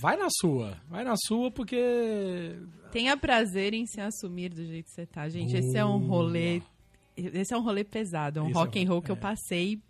Vai 0.00 0.16
na 0.16 0.28
sua. 0.30 0.76
Vai 0.88 1.04
na 1.04 1.14
sua 1.16 1.50
porque. 1.50 2.56
Tenha 2.90 3.16
prazer 3.16 3.72
em 3.72 3.86
se 3.86 4.00
assumir 4.00 4.50
do 4.50 4.64
jeito 4.64 4.84
que 4.84 4.92
você 4.92 5.06
tá, 5.06 5.28
gente. 5.28 5.56
Esse 5.56 5.76
é 5.78 5.84
um 5.84 5.98
rolê. 6.06 6.60
Esse 7.16 7.54
é 7.54 7.56
um 7.56 7.62
rolê 7.62 7.84
pesado, 7.84 8.38
é 8.38 8.42
um 8.42 8.46
Esse 8.46 8.54
rock 8.54 8.78
é 8.78 8.82
and 8.82 8.88
roll 8.88 9.02
que 9.02 9.10
eu 9.10 9.16
é. 9.16 9.20
passei. 9.20 9.80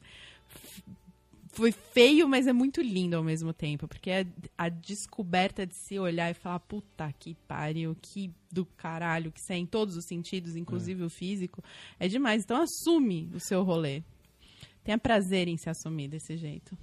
Foi 1.49 1.71
feio, 1.71 2.27
mas 2.27 2.47
é 2.47 2.53
muito 2.53 2.81
lindo 2.81 3.17
ao 3.17 3.23
mesmo 3.23 3.53
tempo. 3.53 3.87
Porque 3.87 4.11
é 4.11 4.27
a 4.57 4.69
descoberta 4.69 5.67
de 5.67 5.75
se 5.87 5.99
olhar 5.99 6.31
e 6.31 6.35
falar, 6.35 6.61
puta 6.61 7.13
que 7.19 7.35
pariu, 7.47 7.97
que 8.01 8.33
do 8.51 8.65
caralho, 8.65 9.31
que 9.31 9.41
isso 9.41 9.53
é 9.53 9.57
em 9.57 9.67
todos 9.67 9.97
os 9.97 10.07
sentidos, 10.07 10.57
inclusive 10.57 11.05
o 11.05 11.11
físico, 11.11 11.63
é 12.01 12.09
demais. 12.09 12.43
Então 12.43 12.61
assume 12.61 13.31
o 13.35 13.41
seu 13.41 13.63
rolê. 13.63 14.03
Tenha 14.85 14.99
prazer 14.99 15.47
em 15.47 15.57
se 15.57 15.71
assumir 15.71 16.09
desse 16.09 16.37
jeito. 16.37 16.77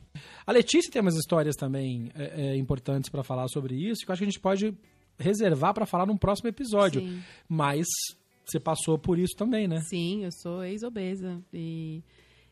A 0.46 0.52
Letícia 0.52 0.92
tem 0.92 1.02
umas 1.02 1.16
histórias 1.16 1.56
também 1.56 2.10
é, 2.16 2.52
é, 2.52 2.56
importantes 2.56 3.10
pra 3.10 3.24
falar 3.24 3.48
sobre 3.50 3.76
isso, 3.76 4.06
que 4.06 4.12
eu 4.12 4.14
acho 4.14 4.22
que 4.22 4.26
a 4.26 4.32
gente 4.32 4.40
pode 4.40 4.74
reservar 5.18 5.74
pra 5.74 5.86
falar 5.86 6.06
num 6.06 6.16
próximo 6.16 6.48
episódio. 6.48 7.02
Sim. 7.02 7.22
Mas 7.48 7.86
você 8.50 8.60
passou 8.60 8.98
por 8.98 9.18
isso 9.20 9.36
também, 9.36 9.68
né? 9.68 9.82
Sim, 9.82 10.24
eu 10.24 10.32
sou 10.32 10.64
ex-obesa. 10.64 11.42
E, 11.54 12.04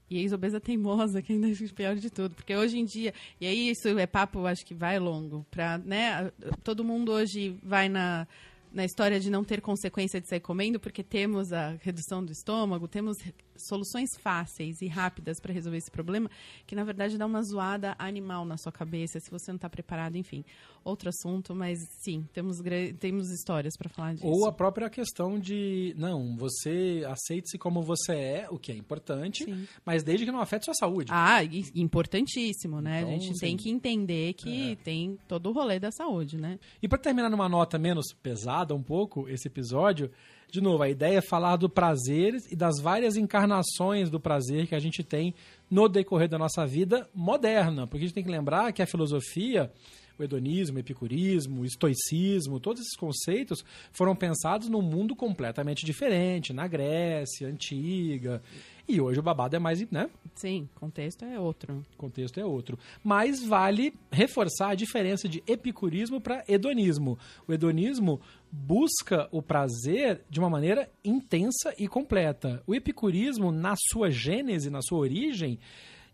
e 0.09 0.19
ex-obesa 0.19 0.59
teimosa, 0.59 1.21
que 1.21 1.33
ainda 1.33 1.49
é 1.49 1.53
pior 1.75 1.95
de 1.95 2.09
tudo. 2.09 2.35
Porque 2.35 2.55
hoje 2.55 2.77
em 2.77 2.85
dia. 2.85 3.13
E 3.41 3.47
aí 3.47 3.69
isso 3.69 3.87
é 3.87 4.07
papo, 4.07 4.45
acho 4.45 4.65
que 4.65 4.73
vai 4.73 4.99
longo. 4.99 5.45
Pra, 5.49 5.77
né, 5.77 6.31
todo 6.63 6.83
mundo 6.83 7.11
hoje 7.11 7.57
vai 7.63 7.89
na, 7.89 8.27
na 8.71 8.85
história 8.85 9.19
de 9.19 9.29
não 9.29 9.43
ter 9.43 9.61
consequência 9.61 10.21
de 10.21 10.27
sair 10.27 10.39
comendo, 10.39 10.79
porque 10.79 11.03
temos 11.03 11.51
a 11.51 11.77
redução 11.81 12.23
do 12.23 12.31
estômago, 12.31 12.87
temos 12.87 13.17
soluções 13.57 14.09
fáceis 14.19 14.81
e 14.81 14.87
rápidas 14.87 15.39
para 15.39 15.53
resolver 15.53 15.77
esse 15.77 15.91
problema, 15.91 16.29
que 16.65 16.75
na 16.75 16.83
verdade 16.83 17.17
dá 17.17 17.25
uma 17.25 17.41
zoada 17.41 17.95
animal 17.97 18.45
na 18.45 18.57
sua 18.57 18.71
cabeça, 18.71 19.19
se 19.19 19.29
você 19.29 19.51
não 19.51 19.55
está 19.57 19.69
preparado, 19.69 20.15
enfim. 20.15 20.43
Outro 20.83 21.09
assunto, 21.09 21.53
mas 21.53 21.79
sim, 22.03 22.25
temos, 22.33 22.57
temos 22.99 23.29
histórias 23.29 23.73
para 23.77 23.89
falar 23.89 24.13
disso. 24.13 24.25
Ou 24.25 24.47
a 24.47 24.53
própria 24.53 24.89
questão 24.89 25.37
de, 25.37 25.93
não, 25.97 26.35
você 26.37 27.03
aceite-se 27.05 27.57
como 27.57 27.81
você 27.81 28.13
é, 28.13 28.47
o 28.49 28.57
que 28.57 28.71
é 28.71 28.75
importante, 28.75 29.43
Sim. 29.43 29.67
mas 29.85 30.03
desde 30.03 30.25
que 30.25 30.31
não 30.31 30.39
afete 30.39 30.65
sua 30.65 30.73
saúde. 30.73 31.11
Ah, 31.13 31.43
importantíssimo, 31.75 32.81
né? 32.81 33.01
Então, 33.01 33.15
a 33.15 33.19
gente 33.19 33.33
sim. 33.33 33.45
tem 33.45 33.57
que 33.57 33.69
entender 33.69 34.33
que 34.33 34.77
tem 34.83 35.17
todo 35.27 35.49
o 35.49 35.51
rolê 35.51 35.79
da 35.79 35.91
saúde, 35.91 36.37
né? 36.37 36.59
E 36.81 36.87
para 36.87 36.97
terminar 36.97 37.29
numa 37.29 37.49
nota 37.49 37.77
menos 37.77 38.13
pesada 38.13 38.73
um 38.73 38.81
pouco, 38.81 39.27
esse 39.27 39.47
episódio, 39.47 40.11
de 40.49 40.61
novo, 40.61 40.81
a 40.81 40.89
ideia 40.89 41.17
é 41.17 41.21
falar 41.21 41.57
do 41.57 41.69
prazer 41.69 42.35
e 42.49 42.55
das 42.55 42.79
várias 42.79 43.17
encarnações 43.17 44.09
do 44.09 44.19
prazer 44.19 44.65
que 44.67 44.75
a 44.75 44.79
gente 44.79 45.03
tem 45.03 45.33
no 45.69 45.89
decorrer 45.89 46.29
da 46.29 46.37
nossa 46.37 46.65
vida 46.65 47.07
moderna. 47.13 47.85
Porque 47.85 48.05
a 48.05 48.07
gente 48.07 48.15
tem 48.15 48.23
que 48.23 48.31
lembrar 48.31 48.71
que 48.71 48.81
a 48.81 48.87
filosofia, 48.87 49.69
o 50.17 50.23
hedonismo, 50.23 50.77
o 50.77 50.79
epicurismo, 50.79 51.61
o 51.61 51.65
estoicismo, 51.65 52.61
todos 52.61 52.81
esses 52.81 52.95
conceitos 52.95 53.63
foram 53.91 54.15
pensados 54.15 54.69
num 54.69 54.81
mundo 54.81 55.15
completamente 55.17 55.85
diferente, 55.85 56.53
na 56.53 56.65
Grécia 56.65 57.47
antiga. 57.47 58.41
E 58.87 59.01
hoje 59.01 59.19
o 59.19 59.23
babado 59.23 59.53
é 59.53 59.59
mais, 59.59 59.85
né? 59.91 60.09
Sim, 60.33 60.69
contexto 60.75 61.25
é 61.25 61.37
outro. 61.37 61.83
Contexto 61.97 62.39
é 62.39 62.45
outro. 62.45 62.79
Mas 63.03 63.43
vale 63.43 63.93
reforçar 64.09 64.69
a 64.69 64.75
diferença 64.75 65.27
de 65.27 65.43
epicurismo 65.45 66.21
para 66.21 66.45
hedonismo. 66.47 67.19
O 67.45 67.51
hedonismo 67.51 68.21
busca 68.51 69.27
o 69.31 69.41
prazer 69.41 70.21
de 70.29 70.39
uma 70.39 70.49
maneira 70.49 70.89
intensa 71.03 71.73
e 71.77 71.87
completa. 71.87 72.61
O 72.65 72.73
epicurismo, 72.73 73.51
na 73.51 73.75
sua 73.89 74.09
gênese, 74.09 74.69
na 74.69 74.81
sua 74.81 74.99
origem, 74.99 75.59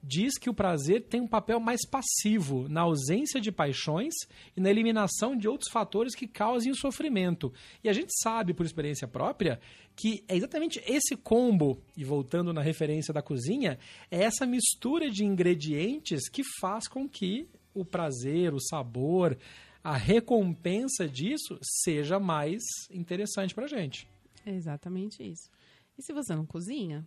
diz 0.03 0.37
que 0.37 0.49
o 0.49 0.53
prazer 0.53 1.03
tem 1.03 1.21
um 1.21 1.27
papel 1.27 1.59
mais 1.59 1.79
passivo 1.87 2.67
na 2.67 2.81
ausência 2.81 3.39
de 3.39 3.51
paixões 3.51 4.13
e 4.55 4.59
na 4.59 4.69
eliminação 4.69 5.35
de 5.35 5.47
outros 5.47 5.71
fatores 5.71 6.13
que 6.13 6.27
causem 6.27 6.71
o 6.71 6.75
sofrimento. 6.75 7.53
E 7.81 7.87
a 7.87 7.93
gente 7.93 8.11
sabe, 8.21 8.53
por 8.53 8.65
experiência 8.65 9.07
própria, 9.07 9.61
que 9.95 10.23
é 10.27 10.35
exatamente 10.35 10.83
esse 10.85 11.15
combo, 11.15 11.81
e 11.95 12.03
voltando 12.03 12.51
na 12.51 12.61
referência 12.61 13.13
da 13.13 13.21
cozinha, 13.21 13.79
é 14.11 14.23
essa 14.23 14.45
mistura 14.45 15.09
de 15.09 15.23
ingredientes 15.23 16.27
que 16.27 16.43
faz 16.59 16.87
com 16.87 17.07
que 17.07 17.47
o 17.73 17.85
prazer, 17.85 18.53
o 18.53 18.59
sabor, 18.59 19.37
a 19.83 19.97
recompensa 19.97 21.07
disso 21.07 21.59
seja 21.61 22.19
mais 22.19 22.63
interessante 22.89 23.53
pra 23.53 23.67
gente. 23.67 24.07
É 24.45 24.51
exatamente 24.51 25.21
isso. 25.21 25.49
E 25.97 26.01
se 26.01 26.13
você 26.13 26.35
não 26.35 26.45
cozinha, 26.45 27.05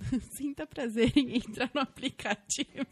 sinta 0.32 0.66
prazer 0.66 1.12
em 1.16 1.36
entrar 1.36 1.70
no 1.74 1.80
aplicativo 1.80 2.86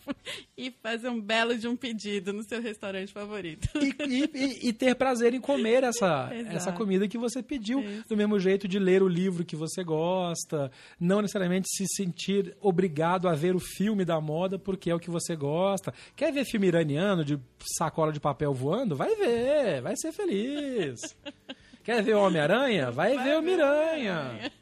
e 0.56 0.70
fazer 0.82 1.08
um 1.08 1.20
belo 1.20 1.56
de 1.56 1.68
um 1.68 1.76
pedido 1.76 2.32
no 2.32 2.42
seu 2.42 2.60
restaurante 2.60 3.12
favorito. 3.12 3.68
E, 3.78 4.30
e- 4.34 4.68
e- 4.68 4.72
ter 4.72 4.94
prazer 4.94 5.34
em 5.34 5.40
comer 5.40 5.84
essa, 5.84 6.30
Exato. 6.34 6.56
essa 6.56 6.72
comida 6.72 7.06
que 7.08 7.18
você 7.18 7.42
pediu. 7.42 7.80
Isso. 7.80 8.08
Do 8.08 8.16
mesmo 8.16 8.38
jeito 8.38 8.66
de 8.66 8.78
ler 8.78 9.02
o 9.02 9.08
livro 9.08 9.44
que 9.44 9.56
você 9.56 9.84
gosta, 9.84 10.70
não 10.98 11.20
necessariamente 11.20 11.68
se 11.70 11.84
sentir 11.96 12.56
obrigado 12.60 13.28
a 13.28 13.34
ver 13.34 13.54
o 13.54 13.60
filme 13.60 14.04
da 14.04 14.20
moda 14.20 14.58
porque 14.58 14.90
é 14.90 14.94
o 14.94 15.00
que 15.00 15.10
você 15.10 15.36
gosta. 15.36 15.92
Quer 16.16 16.32
ver 16.32 16.44
filme 16.44 16.66
iraniano 16.68 17.24
de 17.24 17.38
sacola 17.76 18.12
de 18.12 18.20
papel 18.20 18.52
voando? 18.54 18.96
Vai 18.96 19.14
ver, 19.16 19.80
vai 19.82 19.94
ser 19.96 20.12
feliz. 20.12 21.00
Quer 21.84 22.00
ver 22.00 22.14
o 22.14 22.20
Homem-Aranha? 22.22 22.92
Vai, 22.92 23.18
ver 23.18 23.36
o 23.36 23.42
Miranha. 23.42 24.52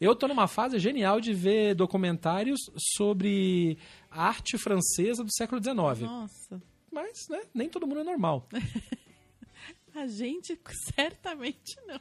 Eu 0.00 0.16
tô 0.16 0.26
numa 0.26 0.48
fase 0.48 0.78
genial 0.78 1.20
de 1.20 1.34
ver 1.34 1.74
documentários 1.74 2.58
sobre 2.96 3.76
a 4.10 4.24
arte 4.24 4.56
francesa 4.56 5.22
do 5.22 5.30
século 5.30 5.62
XIX. 5.62 5.76
Nossa, 6.00 6.62
Mas, 6.90 7.28
né, 7.28 7.42
nem 7.52 7.68
todo 7.68 7.86
mundo 7.86 8.00
é 8.00 8.04
normal. 8.04 8.48
a 9.94 10.06
gente 10.06 10.58
certamente 10.96 11.76
não. 11.86 12.00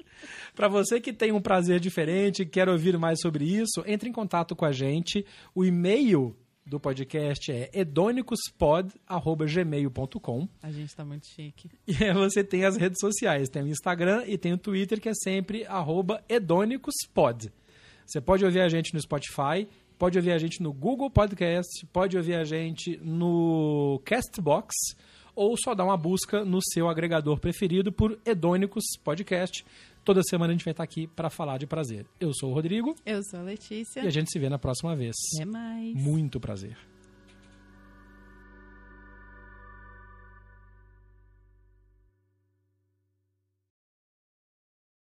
Para 0.54 0.68
você 0.68 1.00
que 1.00 1.14
tem 1.14 1.32
um 1.32 1.40
prazer 1.40 1.80
diferente, 1.80 2.44
quer 2.44 2.68
ouvir 2.68 2.98
mais 2.98 3.20
sobre 3.20 3.44
isso, 3.44 3.82
entre 3.86 4.08
em 4.08 4.12
contato 4.12 4.54
com 4.54 4.66
a 4.66 4.72
gente. 4.72 5.24
O 5.54 5.64
e-mail 5.64 6.36
do 6.64 6.78
podcast 6.78 7.50
é 7.50 7.68
edonicuspod@gmail.com. 7.72 10.48
A 10.62 10.70
gente 10.70 10.94
tá 10.94 11.04
muito 11.04 11.26
chique. 11.26 11.68
E 11.86 12.04
aí 12.04 12.12
você 12.12 12.44
tem 12.44 12.64
as 12.64 12.76
redes 12.76 12.98
sociais, 13.00 13.48
tem 13.48 13.62
o 13.62 13.68
Instagram 13.68 14.22
e 14.26 14.36
tem 14.38 14.52
o 14.52 14.58
Twitter 14.58 15.00
que 15.00 15.08
é 15.08 15.14
sempre 15.14 15.66
arroba. 15.66 16.22
Você 18.06 18.20
pode 18.20 18.44
ouvir 18.44 18.60
a 18.60 18.68
gente 18.68 18.94
no 18.94 19.00
Spotify, 19.00 19.66
pode 19.98 20.16
ouvir 20.18 20.30
a 20.32 20.38
gente 20.38 20.62
no 20.62 20.72
Google 20.72 21.10
Podcast, 21.10 21.86
pode 21.92 22.16
ouvir 22.16 22.34
a 22.34 22.44
gente 22.44 22.96
no 23.02 24.00
Castbox 24.04 24.74
ou 25.34 25.56
só 25.56 25.74
dá 25.74 25.84
uma 25.84 25.96
busca 25.96 26.44
no 26.44 26.60
seu 26.60 26.88
agregador 26.88 27.38
preferido 27.38 27.92
por 27.92 28.18
Hedônicos 28.26 28.84
Podcast. 29.02 29.64
Toda 30.04 30.22
semana 30.22 30.52
a 30.52 30.56
gente 30.56 30.64
vai 30.64 30.72
estar 30.72 30.82
aqui 30.82 31.06
para 31.06 31.28
falar 31.30 31.58
de 31.58 31.66
prazer. 31.66 32.06
Eu 32.18 32.32
sou 32.32 32.50
o 32.50 32.54
Rodrigo 32.54 32.94
Eu 33.04 33.22
sou 33.22 33.40
a 33.40 33.42
Letícia. 33.42 34.00
e 34.02 34.06
a 34.06 34.10
gente 34.10 34.30
se 34.30 34.38
vê 34.38 34.48
na 34.48 34.58
próxima 34.58 34.96
vez. 34.96 35.14
Até 35.36 35.44
mais. 35.44 35.94
Muito 35.94 36.40
prazer. 36.40 36.76